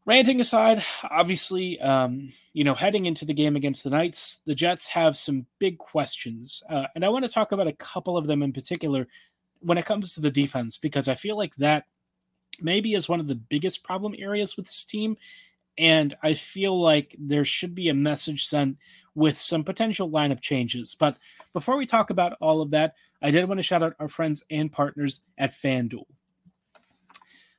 ranting 0.09 0.41
aside, 0.41 0.83
obviously, 1.11 1.79
um, 1.81 2.33
you 2.55 2.65
know, 2.65 2.75
heading 2.75 3.05
into 3.05 3.27
the 3.27 3.35
game 3.35 3.57
against 3.57 3.85
the 3.85 3.91
Knights, 3.91 4.41
the 4.47 4.55
Jets 4.55 4.89
have 4.89 5.19
some 5.19 5.45
big 5.59 5.77
questions, 5.77 6.63
uh, 6.71 6.87
and 6.95 7.05
I 7.05 7.11
want 7.11 7.27
to 7.27 7.31
talk 7.31 7.53
about 7.53 7.69
a 7.69 7.75
couple 7.75 8.17
of 8.17 8.27
them 8.27 8.43
in 8.43 8.55
particular 8.55 9.07
when 9.61 9.77
it 9.77 9.85
comes 9.85 10.15
to 10.15 10.23
the 10.23 10.31
defense 10.31 10.79
because 10.79 11.09
I 11.09 11.15
feel 11.15 11.37
like 11.37 11.55
that 11.57 11.85
maybe 12.61 12.95
is 12.95 13.09
one 13.09 13.21
of 13.21 13.29
the 13.29 13.35
biggest 13.35 13.85
problem 13.85 14.15
areas 14.19 14.57
with 14.57 14.67
this 14.67 14.85
team. 14.85 15.17
And 15.77 16.17
I 16.23 16.35
feel 16.35 16.81
like 16.81 17.15
there 17.19 17.45
should 17.45 17.75
be 17.75 17.89
a 17.89 17.95
message 17.95 18.47
sent 18.47 18.79
with 19.15 19.39
some 19.39 19.63
potential 19.63 20.11
lineup 20.11 20.41
changes. 20.41 20.97
But 20.99 21.19
before 21.53 21.77
we 21.77 21.87
talk 21.87 22.11
about 22.11 22.37
all 22.41 22.61
of 22.61 22.71
that, 22.71 22.95
I 23.23 23.31
did 23.31 23.47
want 23.47 23.59
to 23.59 23.63
shout 23.63 23.83
out 23.83 23.95
our 24.01 24.09
friends 24.09 24.45
and 24.51 24.73
partners 24.73 25.21
at 25.37 25.53
FanDuel. 25.53 26.07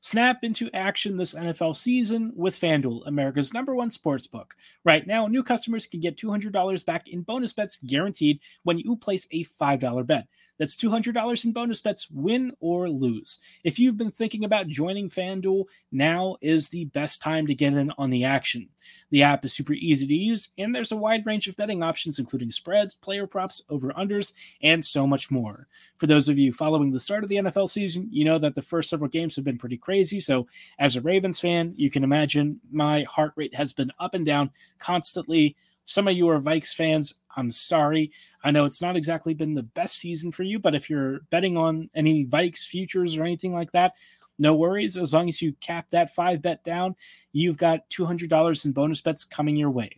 Snap 0.01 0.43
into 0.43 0.69
action 0.73 1.17
this 1.17 1.35
NFL 1.35 1.75
season 1.75 2.31
with 2.33 2.57
FanDuel, 2.57 3.05
America's 3.05 3.53
number 3.53 3.75
one 3.75 3.89
sports 3.89 4.27
book. 4.27 4.55
Right 4.85 5.05
now, 5.05 5.27
new 5.27 5.43
customers 5.43 5.87
can 5.87 5.99
get 5.99 6.15
$200 6.15 6.85
back 6.85 7.09
in 7.09 7.21
bonus 7.21 7.51
bets 7.51 7.83
guaranteed 7.83 8.39
when 8.63 8.79
you 8.79 8.95
place 8.95 9.27
a 9.31 9.43
$5 9.43 10.07
bet. 10.07 10.27
That's 10.57 10.77
$200 10.77 11.45
in 11.45 11.51
bonus 11.51 11.81
bets, 11.81 12.09
win 12.11 12.53
or 12.61 12.89
lose. 12.89 13.39
If 13.63 13.77
you've 13.77 13.97
been 13.97 14.11
thinking 14.11 14.45
about 14.45 14.67
joining 14.67 15.09
FanDuel, 15.09 15.65
now 15.91 16.37
is 16.41 16.69
the 16.69 16.85
best 16.85 17.21
time 17.21 17.47
to 17.47 17.55
get 17.55 17.73
in 17.73 17.91
on 17.97 18.09
the 18.09 18.23
action. 18.23 18.69
The 19.11 19.23
app 19.23 19.43
is 19.45 19.53
super 19.53 19.73
easy 19.73 20.05
to 20.07 20.13
use, 20.13 20.49
and 20.57 20.73
there's 20.73 20.91
a 20.91 20.97
wide 20.97 21.25
range 21.25 21.47
of 21.47 21.55
betting 21.55 21.81
options, 21.81 22.19
including 22.19 22.51
spreads, 22.51 22.93
player 22.93 23.25
props, 23.25 23.63
over 23.69 23.91
unders, 23.93 24.33
and 24.61 24.83
so 24.85 25.07
much 25.07 25.31
more. 25.31 25.67
For 25.97 26.07
those 26.07 26.29
of 26.29 26.37
you 26.37 26.53
following 26.53 26.91
the 26.91 26.99
start 26.99 27.23
of 27.23 27.29
the 27.29 27.37
NFL 27.37 27.69
season, 27.69 28.07
you 28.11 28.23
know 28.23 28.37
that 28.37 28.55
the 28.55 28.61
first 28.61 28.89
several 28.89 29.09
games 29.09 29.35
have 29.35 29.45
been 29.45 29.57
pretty 29.57 29.77
crazy. 29.77 30.19
So, 30.19 30.47
as 30.77 30.95
a 30.95 31.01
Ravens 31.01 31.39
fan, 31.39 31.73
you 31.75 31.89
can 31.89 32.03
imagine 32.03 32.59
my 32.71 33.03
heart 33.03 33.33
rate 33.35 33.55
has 33.55 33.73
been 33.73 33.91
up 33.99 34.13
and 34.13 34.25
down 34.25 34.51
constantly. 34.77 35.55
Some 35.85 36.07
of 36.07 36.15
you 36.15 36.29
are 36.29 36.39
Vikes 36.39 36.75
fans. 36.75 37.15
I'm 37.35 37.49
sorry. 37.49 38.11
I 38.43 38.51
know 38.51 38.65
it's 38.65 38.81
not 38.81 38.95
exactly 38.95 39.33
been 39.33 39.55
the 39.55 39.63
best 39.63 39.95
season 39.95 40.31
for 40.31 40.43
you, 40.43 40.59
but 40.59 40.75
if 40.75 40.89
you're 40.89 41.21
betting 41.31 41.57
on 41.57 41.89
any 41.95 42.25
Vikes 42.25 42.65
futures 42.65 43.17
or 43.17 43.23
anything 43.23 43.53
like 43.53 43.71
that, 43.71 43.93
no 44.39 44.55
worries. 44.55 44.97
As 44.97 45.13
long 45.13 45.29
as 45.29 45.41
you 45.41 45.53
cap 45.59 45.87
that 45.91 46.15
five 46.15 46.41
bet 46.41 46.63
down, 46.63 46.95
you've 47.33 47.57
got 47.57 47.89
$200 47.89 48.65
in 48.65 48.71
bonus 48.71 49.01
bets 49.01 49.25
coming 49.25 49.55
your 49.55 49.69
way. 49.69 49.91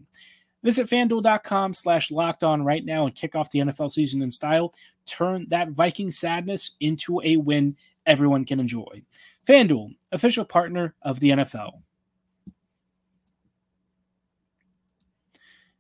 Visit 0.63 0.88
fanduel.com 0.88 1.73
slash 1.73 2.12
locked 2.12 2.43
on 2.43 2.63
right 2.63 2.84
now 2.84 3.06
and 3.06 3.15
kick 3.15 3.36
off 3.36 3.51
the 3.51 3.60
NFL 3.60 3.91
season 3.91 4.21
in 4.21 4.30
style. 4.30 4.73
Turn 5.06 5.47
that 5.49 5.69
Viking 5.69 6.12
sadness 6.12 6.75
into 6.80 7.21
a 7.23 7.38
win 7.38 7.75
everyone 8.06 8.45
can 8.45 8.60
enjoy. 8.60 9.04
FanDuel, 9.47 9.95
official 10.12 10.45
partner 10.45 10.95
of 11.01 11.19
the 11.19 11.30
NFL. 11.30 11.82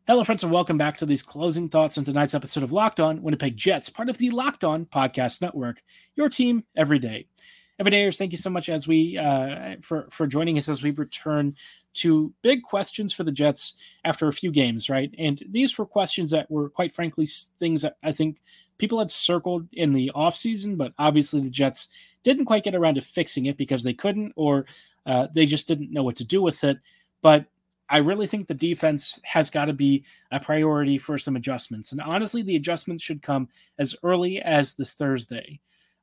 Hello, 0.07 0.23
friends, 0.23 0.43
and 0.43 0.51
welcome 0.51 0.79
back 0.79 0.97
to 0.97 1.05
these 1.05 1.21
closing 1.21 1.69
thoughts 1.69 1.97
on 1.97 2.03
tonight's 2.03 2.33
episode 2.33 2.63
of 2.63 2.71
Locked 2.71 2.99
On 2.99 3.21
Winnipeg 3.21 3.55
Jets, 3.55 3.87
part 3.87 4.09
of 4.09 4.17
the 4.17 4.31
Locked 4.31 4.63
On 4.63 4.85
Podcast 4.85 5.43
Network. 5.43 5.83
Your 6.15 6.27
team 6.27 6.63
every 6.75 6.97
day. 6.97 7.27
Everydayers, 7.79 8.17
thank 8.17 8.31
you 8.31 8.37
so 8.37 8.49
much 8.49 8.69
as 8.69 8.87
we 8.87 9.17
uh, 9.17 9.75
for 9.81 10.07
for 10.11 10.27
joining 10.27 10.57
us 10.57 10.69
as 10.69 10.83
we 10.83 10.91
return 10.91 11.55
to 11.93 12.33
big 12.41 12.63
questions 12.63 13.11
for 13.13 13.23
the 13.23 13.31
Jets 13.31 13.75
after 14.05 14.27
a 14.27 14.33
few 14.33 14.51
games, 14.51 14.89
right? 14.89 15.13
And 15.17 15.41
these 15.49 15.77
were 15.77 15.85
questions 15.85 16.31
that 16.31 16.49
were 16.49 16.69
quite 16.69 16.93
frankly 16.93 17.27
things 17.59 17.81
that 17.81 17.97
I 18.03 18.11
think 18.11 18.37
people 18.77 18.99
had 18.99 19.11
circled 19.11 19.67
in 19.73 19.93
the 19.93 20.11
offseason, 20.15 20.77
but 20.77 20.93
obviously 20.97 21.41
the 21.41 21.49
Jets 21.49 21.89
didn't 22.23 22.45
quite 22.45 22.63
get 22.63 22.75
around 22.75 22.95
to 22.95 23.01
fixing 23.01 23.47
it 23.47 23.57
because 23.57 23.83
they 23.83 23.93
couldn't 23.93 24.33
or 24.35 24.65
uh, 25.05 25.27
they 25.33 25.45
just 25.45 25.67
didn't 25.67 25.91
know 25.91 26.03
what 26.03 26.15
to 26.17 26.25
do 26.25 26.41
with 26.41 26.63
it. 26.63 26.79
But 27.21 27.45
I 27.89 27.97
really 27.97 28.25
think 28.25 28.47
the 28.47 28.53
defense 28.53 29.19
has 29.23 29.49
got 29.49 29.65
to 29.65 29.73
be 29.73 30.05
a 30.31 30.39
priority 30.39 30.97
for 30.97 31.17
some 31.17 31.35
adjustments. 31.35 31.91
And 31.91 31.99
honestly, 31.99 32.41
the 32.41 32.55
adjustments 32.55 33.03
should 33.03 33.21
come 33.21 33.49
as 33.79 33.95
early 34.01 34.41
as 34.41 34.75
this 34.75 34.93
Thursday. 34.93 35.59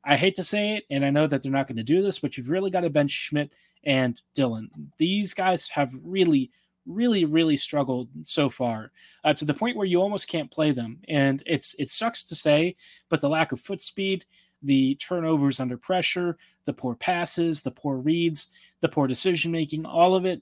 I 0.08 0.16
hate 0.16 0.36
to 0.36 0.44
say 0.44 0.76
it, 0.76 0.84
and 0.88 1.04
I 1.04 1.10
know 1.10 1.26
that 1.26 1.42
they're 1.42 1.52
not 1.52 1.66
going 1.66 1.76
to 1.76 1.82
do 1.82 2.00
this, 2.00 2.18
but 2.18 2.36
you've 2.36 2.48
really 2.48 2.70
got 2.70 2.80
to 2.80 2.88
bench 2.88 3.10
Schmidt 3.10 3.52
and 3.84 4.18
Dillon. 4.34 4.70
These 4.96 5.34
guys 5.34 5.68
have 5.68 5.92
really, 6.02 6.50
really, 6.86 7.26
really 7.26 7.58
struggled 7.58 8.08
so 8.22 8.48
far 8.48 8.90
uh, 9.22 9.34
to 9.34 9.44
the 9.44 9.52
point 9.52 9.76
where 9.76 9.86
you 9.86 10.00
almost 10.00 10.26
can't 10.26 10.50
play 10.50 10.70
them. 10.70 11.00
And 11.08 11.42
it's 11.44 11.74
it 11.78 11.90
sucks 11.90 12.24
to 12.24 12.34
say, 12.34 12.74
but 13.10 13.20
the 13.20 13.28
lack 13.28 13.52
of 13.52 13.60
foot 13.60 13.82
speed, 13.82 14.24
the 14.62 14.94
turnovers 14.94 15.60
under 15.60 15.76
pressure, 15.76 16.38
the 16.64 16.72
poor 16.72 16.94
passes, 16.94 17.60
the 17.60 17.70
poor 17.70 17.98
reads, 17.98 18.48
the 18.80 18.88
poor 18.88 19.08
decision 19.08 19.52
making, 19.52 19.84
all 19.84 20.14
of 20.14 20.24
it 20.24 20.40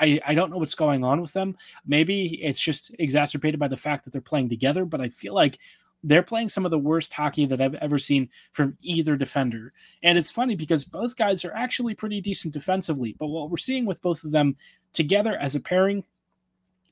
I, 0.00 0.20
I 0.26 0.34
don't 0.34 0.50
know 0.50 0.58
what's 0.58 0.74
going 0.74 1.04
on 1.04 1.20
with 1.20 1.32
them. 1.32 1.56
Maybe 1.86 2.40
it's 2.42 2.60
just 2.60 2.94
exacerbated 2.98 3.58
by 3.58 3.68
the 3.68 3.76
fact 3.76 4.04
that 4.04 4.12
they're 4.12 4.20
playing 4.20 4.48
together, 4.48 4.84
but 4.84 5.00
I 5.00 5.08
feel 5.08 5.34
like 5.34 5.58
they're 6.02 6.22
playing 6.22 6.48
some 6.48 6.64
of 6.64 6.70
the 6.70 6.78
worst 6.78 7.12
hockey 7.12 7.46
that 7.46 7.60
I've 7.60 7.74
ever 7.74 7.98
seen 7.98 8.30
from 8.52 8.76
either 8.80 9.16
defender. 9.16 9.72
And 10.02 10.16
it's 10.16 10.30
funny 10.30 10.56
because 10.56 10.84
both 10.84 11.16
guys 11.16 11.44
are 11.44 11.54
actually 11.54 11.94
pretty 11.94 12.20
decent 12.20 12.54
defensively, 12.54 13.14
but 13.18 13.26
what 13.26 13.50
we're 13.50 13.58
seeing 13.58 13.84
with 13.84 14.02
both 14.02 14.24
of 14.24 14.30
them 14.30 14.56
together 14.92 15.36
as 15.36 15.54
a 15.54 15.60
pairing, 15.60 16.04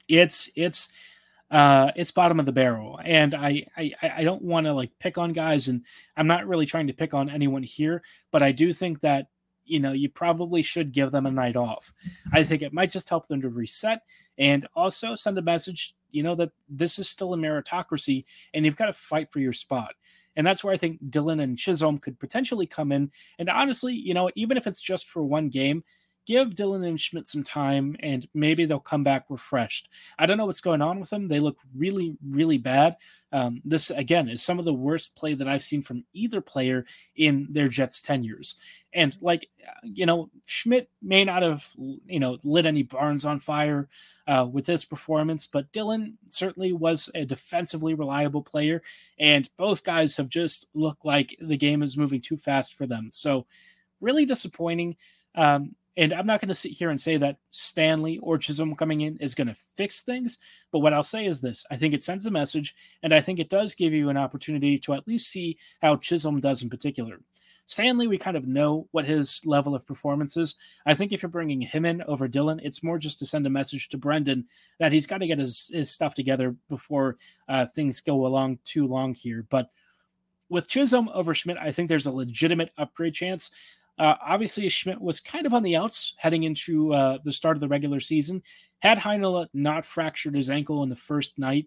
it's 0.09 0.51
it's 0.57 0.91
uh 1.51 1.91
it's 1.97 2.11
bottom 2.11 2.39
of 2.39 2.47
the 2.47 2.53
barrel. 2.53 3.01
And 3.03 3.35
I 3.35 3.65
I, 3.77 3.93
I 4.03 4.25
don't 4.25 4.43
want 4.43 4.67
to 4.67 4.73
like 4.73 4.91
pick 4.99 5.17
on 5.17 5.33
guys 5.33 5.69
and 5.69 5.83
I'm 6.17 6.27
not 6.27 6.47
really 6.47 6.67
trying 6.67 6.89
to 6.89 6.93
pick 6.93 7.15
on 7.15 7.31
anyone 7.31 7.63
here, 7.63 8.03
but 8.31 8.43
I 8.43 8.53
do 8.53 8.73
think 8.73 9.01
that 9.01 9.29
you 9.69 9.79
know, 9.79 9.93
you 9.93 10.09
probably 10.09 10.63
should 10.63 10.93
give 10.93 11.11
them 11.13 11.27
a 11.27 11.31
night 11.31 11.55
off. 11.55 11.93
I 12.33 12.43
think 12.43 12.63
it 12.63 12.73
might 12.73 12.91
just 12.91 13.09
help 13.09 13.29
them 13.29 13.43
to 13.43 13.49
reset 13.49 14.01
and 14.39 14.67
also 14.75 15.15
send 15.15 15.39
a 15.39 15.43
message, 15.43 15.95
you 16.11 16.23
know, 16.23 16.35
that 16.35 16.51
this 16.69 16.99
is 16.99 17.09
still 17.09 17.35
a 17.35 17.37
meritocracy 17.37 18.25
and 18.55 18.65
you've 18.65 18.77
got 18.77 18.87
to 18.87 18.93
fight 18.93 19.31
for 19.33 19.41
your 19.41 19.53
spot. 19.53 19.95
And 20.37 20.47
that's 20.47 20.63
where 20.63 20.73
I 20.73 20.77
think 20.77 20.99
Dillon 21.11 21.41
and 21.41 21.59
Chisholm 21.59 21.99
could 21.99 22.19
potentially 22.19 22.67
come 22.67 22.93
in. 22.93 23.11
And 23.39 23.51
honestly, 23.51 23.95
you 23.95 24.15
know, 24.15 24.31
even 24.37 24.57
if 24.57 24.67
it's 24.67 24.81
just 24.81 25.09
for 25.09 25.23
one 25.23 25.49
game, 25.49 25.83
give 26.29 26.55
Dillon 26.55 26.85
and 26.85 27.01
Schmidt 27.01 27.27
some 27.27 27.43
time 27.43 27.97
and 28.01 28.29
maybe 28.35 28.67
they'll 28.67 28.79
come 28.79 29.03
back 29.03 29.25
refreshed. 29.31 29.89
I 30.19 30.27
don't 30.27 30.37
know 30.37 30.45
what's 30.45 30.61
going 30.61 30.83
on 30.83 31.01
with 31.01 31.09
them. 31.09 31.27
They 31.27 31.41
look 31.41 31.57
really, 31.75 32.19
really 32.23 32.59
bad. 32.59 32.97
Um, 33.33 33.63
this, 33.65 33.91
again, 33.91 34.29
is 34.29 34.43
some 34.43 34.59
of 34.59 34.67
the 34.67 34.75
worst 34.75 35.17
play 35.17 35.33
that 35.33 35.49
I've 35.49 35.63
seen 35.63 35.81
from 35.81 36.05
either 36.13 36.43
player 36.43 36.85
in 37.17 37.47
their 37.51 37.69
Jets 37.69 38.03
tenures. 38.03 38.57
And, 38.93 39.17
like, 39.23 39.49
you 39.83 40.05
know, 40.05 40.29
Schmidt 40.45 40.91
may 41.03 41.25
not 41.25 41.43
have, 41.43 41.67
you 41.77 42.21
know, 42.21 42.39
lit 42.43 42.67
any 42.67 42.83
barns 42.83 43.25
on 43.25 43.41
fire 43.41 43.89
uh, 44.27 44.47
with 44.51 44.67
his 44.67 44.85
performance, 44.85 45.47
but 45.47 45.73
Dillon 45.73 46.19
certainly 46.29 46.73
was 46.73 47.11
a 47.15 47.25
defensively 47.25 47.95
reliable 47.95 48.43
player. 48.43 48.83
And 49.19 49.49
both 49.57 49.85
guys 49.85 50.17
have 50.17 50.29
just 50.29 50.67
looked 50.75 51.05
like 51.07 51.37
the 51.41 51.57
game 51.57 51.83
is 51.83 51.97
moving 51.97 52.21
too 52.21 52.37
fast 52.37 52.75
for 52.75 52.87
them. 52.87 53.09
So, 53.13 53.47
really 54.01 54.27
disappointing. 54.27 54.97
Um, 55.35 55.75
and 55.99 56.13
I'm 56.13 56.27
not 56.27 56.41
going 56.41 56.49
to 56.49 56.55
sit 56.55 56.71
here 56.71 56.91
and 56.91 57.01
say 57.01 57.17
that 57.17 57.39
Stanley 57.51 58.19
or 58.19 58.39
Chisholm 58.39 58.77
coming 58.77 59.01
in 59.01 59.17
is 59.19 59.35
going 59.35 59.49
to 59.49 59.57
fix 59.77 60.01
things. 60.01 60.39
But 60.71 60.79
what 60.79 60.95
I'll 60.95 61.03
say 61.03 61.27
is 61.27 61.41
this 61.41 61.67
I 61.71 61.77
think 61.77 61.93
it 61.93 62.05
sends 62.05 62.25
a 62.25 62.31
message, 62.31 62.75
and 63.03 63.13
I 63.13 63.21
think 63.21 63.41
it 63.41 63.51
does 63.51 63.75
give 63.75 63.93
you 63.93 64.09
an 64.09 64.17
opportunity 64.17 64.79
to 64.79 64.95
at 64.95 65.09
least 65.09 65.31
see 65.31 65.59
how 65.83 65.97
Chisholm 65.97 66.39
does 66.39 66.63
in 66.63 66.71
particular. 66.71 67.21
Stanley, 67.67 68.07
we 68.07 68.17
kind 68.17 68.37
of 68.37 68.47
know 68.47 68.89
what 68.93 69.05
his 69.05 69.43
level 69.45 69.75
of 69.75 69.87
performance 69.87 70.39
is. 70.39 70.57
I 70.87 70.95
think 70.95 71.13
if 71.13 71.21
you're 71.21 71.29
bringing 71.29 71.61
him 71.61 71.85
in 71.85 72.03
over 72.05 72.27
Dillon, 72.27 72.61
it's 72.63 72.83
more 72.83 72.97
just 72.97 73.19
to 73.19 73.27
send 73.27 73.47
a 73.47 73.51
message 73.51 73.91
to 73.91 73.99
Brenden 73.99 74.45
that 74.79 74.93
he's 74.93 75.07
got 75.07 75.19
to 75.19 75.27
get 75.27 75.39
his, 75.39 75.71
his 75.75 75.91
stuff 75.91 76.15
together 76.15 76.57
before 76.71 77.19
uh, 77.47 77.67
things 77.67 78.01
go 78.01 78.25
along 78.25 78.61
too 78.65 78.87
long 78.87 79.13
here. 79.13 79.45
But 79.51 79.69
with 80.49 80.67
Chisholm 80.67 81.11
over 81.13 81.35
Schmidt, 81.35 81.59
I 81.59 81.73
think 81.73 81.89
there's 81.89 82.07
a 82.07 82.13
legitimate 82.13 82.71
upgrade 82.79 83.13
chance. 83.13 83.51
Uh, 83.99 84.15
obviously, 84.25 84.69
Schmidt 84.69 85.01
was 85.01 85.21
kind 85.21 85.47
of 85.47 85.55
on 85.55 85.63
the 85.63 85.77
outs 85.77 86.15
heading 86.17 86.45
into 86.45 86.93
uh, 86.95 87.19
the 87.25 87.33
start 87.33 87.57
of 87.57 87.61
the 87.61 87.69
regular 87.69 88.01
season. 88.01 88.43
Had 88.81 88.99
Heinola 88.99 89.49
not 89.53 89.85
fractured 89.85 90.37
his 90.37 90.51
ankle 90.51 90.83
in 90.83 90.89
the 90.89 90.97
first 90.97 91.39
night, 91.39 91.67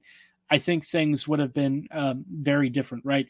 I 0.50 0.58
think 0.58 0.86
things 0.86 1.28
would 1.28 1.40
have 1.40 1.54
been 1.54 1.88
um, 1.92 2.26
very 2.30 2.70
different, 2.70 3.06
right? 3.06 3.28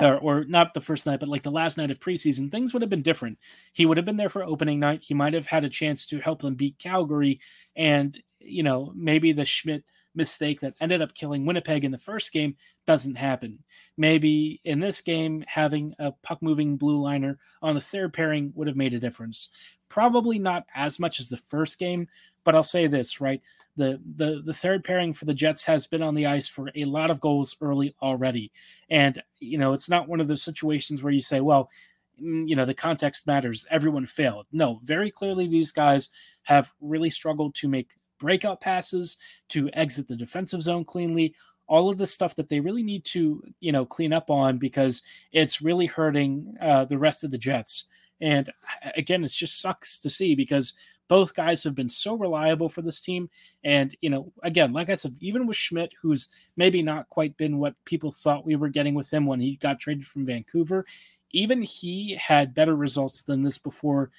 Or, 0.00 0.18
or 0.18 0.44
not 0.44 0.74
the 0.74 0.80
first 0.80 1.06
night, 1.06 1.20
but 1.20 1.28
like 1.28 1.42
the 1.42 1.50
last 1.50 1.76
night 1.78 1.90
of 1.90 2.00
preseason, 2.00 2.50
things 2.50 2.72
would 2.72 2.82
have 2.82 2.90
been 2.90 3.02
different. 3.02 3.38
He 3.72 3.86
would 3.86 3.98
have 3.98 4.06
been 4.06 4.16
there 4.16 4.28
for 4.28 4.42
opening 4.42 4.80
night. 4.80 5.00
He 5.02 5.14
might 5.14 5.34
have 5.34 5.46
had 5.46 5.64
a 5.64 5.68
chance 5.68 6.06
to 6.06 6.18
help 6.18 6.42
them 6.42 6.54
beat 6.54 6.78
Calgary, 6.78 7.40
and 7.76 8.20
you 8.40 8.62
know 8.62 8.92
maybe 8.96 9.32
the 9.32 9.44
Schmidt 9.44 9.84
mistake 10.14 10.60
that 10.60 10.74
ended 10.80 11.02
up 11.02 11.14
killing 11.14 11.46
Winnipeg 11.46 11.84
in 11.84 11.92
the 11.92 11.98
first 11.98 12.32
game 12.32 12.56
doesn't 12.86 13.16
happen. 13.16 13.58
Maybe 13.96 14.60
in 14.64 14.80
this 14.80 15.00
game, 15.00 15.44
having 15.46 15.94
a 15.98 16.12
puck 16.12 16.42
moving 16.42 16.76
blue 16.76 17.00
liner 17.00 17.38
on 17.60 17.74
the 17.74 17.80
third 17.80 18.12
pairing 18.12 18.52
would 18.54 18.66
have 18.66 18.76
made 18.76 18.94
a 18.94 18.98
difference. 18.98 19.50
Probably 19.88 20.38
not 20.38 20.66
as 20.74 20.98
much 20.98 21.20
as 21.20 21.28
the 21.28 21.36
first 21.36 21.78
game, 21.78 22.08
but 22.44 22.54
I'll 22.54 22.62
say 22.62 22.86
this, 22.86 23.20
right? 23.20 23.40
The, 23.76 24.00
the 24.16 24.42
the 24.44 24.52
third 24.52 24.84
pairing 24.84 25.14
for 25.14 25.24
the 25.24 25.32
Jets 25.32 25.64
has 25.64 25.86
been 25.86 26.02
on 26.02 26.14
the 26.14 26.26
ice 26.26 26.46
for 26.46 26.70
a 26.74 26.84
lot 26.84 27.10
of 27.10 27.20
goals 27.20 27.56
early 27.60 27.94
already. 28.02 28.52
And 28.90 29.22
you 29.38 29.56
know, 29.56 29.72
it's 29.72 29.88
not 29.88 30.08
one 30.08 30.20
of 30.20 30.28
those 30.28 30.42
situations 30.42 31.02
where 31.02 31.12
you 31.12 31.22
say, 31.22 31.40
well, 31.40 31.70
mm, 32.22 32.46
you 32.46 32.54
know, 32.54 32.66
the 32.66 32.74
context 32.74 33.26
matters. 33.26 33.66
Everyone 33.70 34.04
failed. 34.04 34.46
No, 34.52 34.80
very 34.84 35.10
clearly 35.10 35.46
these 35.46 35.72
guys 35.72 36.10
have 36.42 36.70
really 36.82 37.08
struggled 37.08 37.54
to 37.56 37.68
make 37.68 37.92
breakout 38.22 38.60
passes, 38.60 39.18
to 39.48 39.68
exit 39.74 40.08
the 40.08 40.16
defensive 40.16 40.62
zone 40.62 40.84
cleanly, 40.84 41.34
all 41.66 41.90
of 41.90 41.98
the 41.98 42.06
stuff 42.06 42.36
that 42.36 42.48
they 42.48 42.60
really 42.60 42.82
need 42.82 43.04
to, 43.04 43.42
you 43.60 43.72
know, 43.72 43.84
clean 43.84 44.12
up 44.12 44.30
on 44.30 44.58
because 44.58 45.02
it's 45.32 45.60
really 45.60 45.86
hurting 45.86 46.56
uh, 46.60 46.84
the 46.84 46.98
rest 46.98 47.24
of 47.24 47.30
the 47.30 47.38
Jets. 47.38 47.86
And 48.20 48.50
again, 48.96 49.24
it 49.24 49.32
just 49.32 49.60
sucks 49.60 49.98
to 50.00 50.08
see 50.08 50.34
because 50.34 50.74
both 51.08 51.34
guys 51.34 51.64
have 51.64 51.74
been 51.74 51.88
so 51.88 52.14
reliable 52.14 52.68
for 52.68 52.82
this 52.82 53.00
team. 53.00 53.28
And, 53.64 53.94
you 54.00 54.10
know, 54.10 54.32
again, 54.42 54.72
like 54.72 54.90
I 54.90 54.94
said, 54.94 55.16
even 55.20 55.46
with 55.46 55.56
Schmidt, 55.56 55.92
who's 56.00 56.28
maybe 56.56 56.82
not 56.82 57.08
quite 57.10 57.36
been 57.36 57.58
what 57.58 57.74
people 57.84 58.12
thought 58.12 58.46
we 58.46 58.56
were 58.56 58.68
getting 58.68 58.94
with 58.94 59.12
him 59.12 59.26
when 59.26 59.40
he 59.40 59.56
got 59.56 59.80
traded 59.80 60.06
from 60.06 60.24
Vancouver, 60.24 60.86
even 61.32 61.62
he 61.62 62.16
had 62.20 62.54
better 62.54 62.76
results 62.76 63.22
than 63.22 63.42
this 63.42 63.58
before 63.58 64.10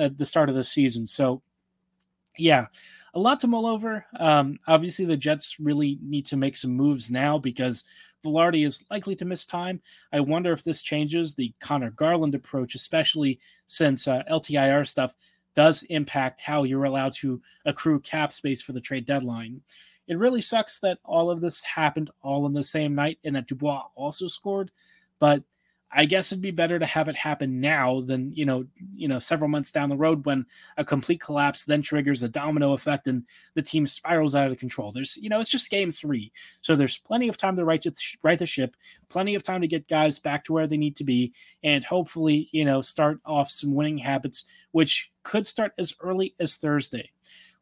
uh, 0.00 0.08
the 0.14 0.26
start 0.26 0.48
of 0.48 0.54
the 0.54 0.64
season. 0.64 1.06
So, 1.06 1.42
yeah, 2.38 2.66
a 3.14 3.18
lot 3.18 3.40
to 3.40 3.46
mull 3.46 3.66
over. 3.66 4.04
Um, 4.18 4.58
obviously, 4.66 5.04
the 5.04 5.16
Jets 5.16 5.58
really 5.60 5.98
need 6.02 6.26
to 6.26 6.36
make 6.36 6.56
some 6.56 6.72
moves 6.72 7.10
now 7.10 7.38
because 7.38 7.84
Vilardi 8.24 8.66
is 8.66 8.84
likely 8.90 9.14
to 9.16 9.24
miss 9.24 9.44
time. 9.44 9.80
I 10.12 10.20
wonder 10.20 10.52
if 10.52 10.64
this 10.64 10.82
changes 10.82 11.34
the 11.34 11.52
Conor 11.60 11.90
Garland 11.90 12.34
approach, 12.34 12.74
especially 12.74 13.38
since 13.66 14.08
uh, 14.08 14.22
LTIR 14.30 14.86
stuff 14.88 15.14
does 15.54 15.82
impact 15.84 16.40
how 16.40 16.64
you're 16.64 16.84
allowed 16.84 17.12
to 17.12 17.40
accrue 17.64 18.00
cap 18.00 18.32
space 18.32 18.60
for 18.60 18.72
the 18.72 18.80
trade 18.80 19.06
deadline. 19.06 19.60
It 20.08 20.18
really 20.18 20.40
sucks 20.40 20.80
that 20.80 20.98
all 21.04 21.30
of 21.30 21.40
this 21.40 21.62
happened 21.62 22.10
all 22.22 22.46
in 22.46 22.52
the 22.52 22.62
same 22.62 22.94
night 22.94 23.18
and 23.24 23.36
that 23.36 23.46
Dubois 23.46 23.84
also 23.94 24.26
scored, 24.26 24.70
but 25.18 25.42
I 25.94 26.06
guess 26.06 26.32
it'd 26.32 26.42
be 26.42 26.50
better 26.50 26.78
to 26.78 26.86
have 26.86 27.08
it 27.08 27.14
happen 27.14 27.60
now 27.60 28.00
than 28.00 28.32
you 28.32 28.44
know, 28.44 28.66
you 28.94 29.06
know, 29.06 29.18
several 29.18 29.48
months 29.48 29.70
down 29.70 29.88
the 29.88 29.96
road 29.96 30.26
when 30.26 30.44
a 30.76 30.84
complete 30.84 31.20
collapse 31.20 31.64
then 31.64 31.82
triggers 31.82 32.22
a 32.22 32.28
domino 32.28 32.72
effect 32.72 33.06
and 33.06 33.24
the 33.54 33.62
team 33.62 33.86
spirals 33.86 34.34
out 34.34 34.50
of 34.50 34.58
control. 34.58 34.92
There's, 34.92 35.16
you 35.16 35.28
know, 35.28 35.40
it's 35.40 35.48
just 35.48 35.70
game 35.70 35.90
three, 35.90 36.32
so 36.62 36.74
there's 36.74 36.98
plenty 36.98 37.28
of 37.28 37.36
time 37.36 37.56
to 37.56 37.64
right, 37.64 37.84
right 38.22 38.38
the 38.38 38.46
ship, 38.46 38.76
plenty 39.08 39.34
of 39.34 39.42
time 39.42 39.60
to 39.60 39.68
get 39.68 39.88
guys 39.88 40.18
back 40.18 40.44
to 40.44 40.52
where 40.52 40.66
they 40.66 40.76
need 40.76 40.96
to 40.96 41.04
be, 41.04 41.32
and 41.62 41.84
hopefully, 41.84 42.48
you 42.52 42.64
know, 42.64 42.80
start 42.80 43.20
off 43.24 43.50
some 43.50 43.74
winning 43.74 43.98
habits, 43.98 44.44
which 44.72 45.12
could 45.22 45.46
start 45.46 45.72
as 45.78 45.94
early 46.00 46.34
as 46.40 46.56
Thursday. 46.56 47.10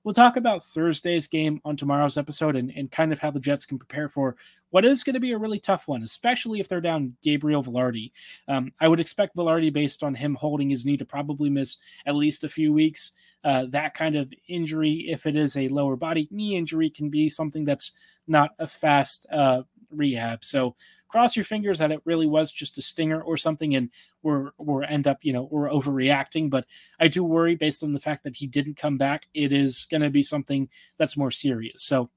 We'll 0.05 0.15
talk 0.15 0.37
about 0.37 0.65
Thursday's 0.65 1.29
game 1.29 1.61
on 1.65 1.77
tomorrow's 1.77 2.19
episode 2.19 2.57
and, 2.57 2.73
and 2.75 2.91
kind 2.91 3.13
of 3.13 3.21
how 3.21 3.31
the 3.31 3.39
Jets 3.39 3.65
can 3.65 3.79
prepare 3.79 4.09
for 4.09 4.37
what 4.73 4.87
is 4.87 5.05
going 5.05 5.15
to 5.15 5.21
be 5.21 5.33
a 5.33 5.39
really 5.39 5.61
tough 5.61 5.87
one, 5.87 6.03
especially 6.03 6.59
if 6.59 6.67
they're 6.67 6.81
down 6.81 7.15
Gabriel 7.23 7.63
Vilardi. 7.63 8.11
Um, 8.49 8.73
I 8.81 8.89
would 8.89 9.01
expect 9.01 9.37
Vilardi, 9.37 9.71
based 9.71 10.03
on 10.03 10.15
him 10.15 10.35
holding 10.35 10.71
his 10.71 10.87
knee, 10.87 10.97
to 10.97 11.05
probably 11.05 11.51
miss 11.51 11.77
at 12.07 12.17
least 12.17 12.43
a 12.43 12.49
few 12.49 12.73
weeks. 12.73 13.13
Uh, 13.45 13.67
that 13.69 13.93
kind 13.93 14.17
of 14.17 14.33
injury, 14.49 15.07
if 15.09 15.27
it 15.27 15.37
is 15.37 15.57
a 15.57 15.69
lower 15.69 15.95
body 15.95 16.27
knee 16.31 16.57
injury, 16.57 16.89
can 16.89 17.11
be 17.11 17.29
something 17.29 17.65
that's 17.65 17.93
not 18.27 18.53
a 18.59 18.67
fast 18.67 19.27
uh, 19.31 19.63
rehab. 19.91 20.43
So 20.43 20.75
cross 21.07 21.37
your 21.37 21.45
fingers 21.45 21.79
that 21.79 21.93
it 21.93 22.01
really 22.07 22.27
was 22.27 22.51
just 22.51 22.79
a 22.79 22.83
stinger 22.83 23.21
or 23.21 23.37
something, 23.37 23.77
and 23.77 23.91
we're 24.23 24.53
we're 24.57 24.85
end 24.85 25.07
up 25.07 25.19
you 25.21 25.35
know 25.35 25.49
we're 25.51 25.69
overreacting. 25.69 26.49
But 26.49 26.65
I 26.99 27.09
do 27.09 27.23
worry 27.23 27.57
based 27.57 27.83
on 27.83 27.93
the 27.93 28.01
fact 28.01 28.25
that 28.25 28.37
he 28.37 28.47
didn't 28.47 28.79
come 28.79 28.97
back. 28.97 29.29
It 29.35 29.53
is 29.53 29.87
going 29.91 30.01
to 30.01 30.09
be 30.09 30.23
something 30.23 30.71
that's 30.97 31.17
more 31.17 31.31
serious. 31.31 31.83
So 31.83 32.09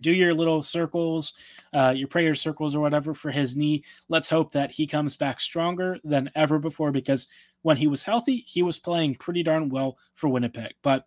do 0.00 0.12
your 0.12 0.34
little 0.34 0.62
circles, 0.62 1.34
uh, 1.72 1.92
your 1.96 2.08
prayer 2.08 2.34
circles 2.34 2.74
or 2.74 2.80
whatever 2.80 3.14
for 3.14 3.30
his 3.30 3.56
knee. 3.56 3.84
Let's 4.08 4.28
hope 4.28 4.52
that 4.52 4.70
he 4.70 4.86
comes 4.86 5.16
back 5.16 5.40
stronger 5.40 5.98
than 6.04 6.30
ever 6.34 6.58
before 6.58 6.92
because 6.92 7.28
when 7.62 7.76
he 7.76 7.86
was 7.86 8.04
healthy, 8.04 8.44
he 8.46 8.62
was 8.62 8.78
playing 8.78 9.16
pretty 9.16 9.42
darn 9.42 9.68
well 9.68 9.98
for 10.14 10.28
Winnipeg. 10.28 10.74
But 10.82 11.06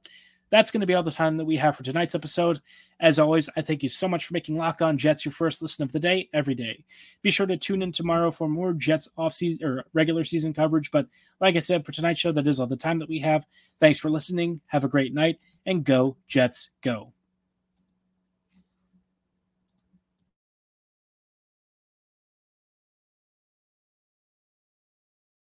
that's 0.49 0.71
going 0.71 0.82
to 0.82 0.88
be 0.88 0.95
all 0.95 1.04
the 1.04 1.12
time 1.12 1.36
that 1.36 1.45
we 1.45 1.58
have 1.58 1.75
for 1.75 1.84
tonight's 1.84 2.15
episode. 2.15 2.60
As 2.99 3.19
always, 3.19 3.49
I 3.56 3.62
thank 3.62 3.84
you 3.84 3.89
so 3.89 4.08
much 4.08 4.25
for 4.25 4.34
making 4.34 4.56
Locked 4.56 4.82
On 4.82 4.97
Jets 4.97 5.23
your 5.23 5.32
first 5.32 5.62
listen 5.62 5.84
of 5.84 5.91
the 5.91 5.99
day 5.99 6.28
every 6.34 6.56
day. 6.56 6.84
Be 7.21 7.32
sure 7.32 7.45
to 7.45 7.56
tune 7.56 7.82
in 7.82 7.91
tomorrow 7.91 8.32
for 8.32 8.49
more 8.49 8.73
Jets 8.73 9.10
off 9.17 9.34
season 9.34 9.65
or 9.65 9.86
regular 9.93 10.23
season 10.23 10.54
coverage. 10.54 10.91
But 10.91 11.08
like 11.39 11.56
I 11.56 11.60
said, 11.60 11.86
for 11.86 11.91
tonight's 11.91 12.19
show, 12.19 12.32
that 12.32 12.47
is 12.47 12.60
all 12.60 12.67
the 12.67 12.75
time 12.75 12.99
that 12.99 13.10
we 13.10 13.19
have. 13.19 13.45
Thanks 13.80 13.99
for 13.99 14.10
listening. 14.10 14.62
Have 14.67 14.84
a 14.84 14.89
great 14.89 15.13
night 15.13 15.39
and 15.65 15.84
go 15.84 16.17
Jets 16.28 16.71
go. 16.82 17.13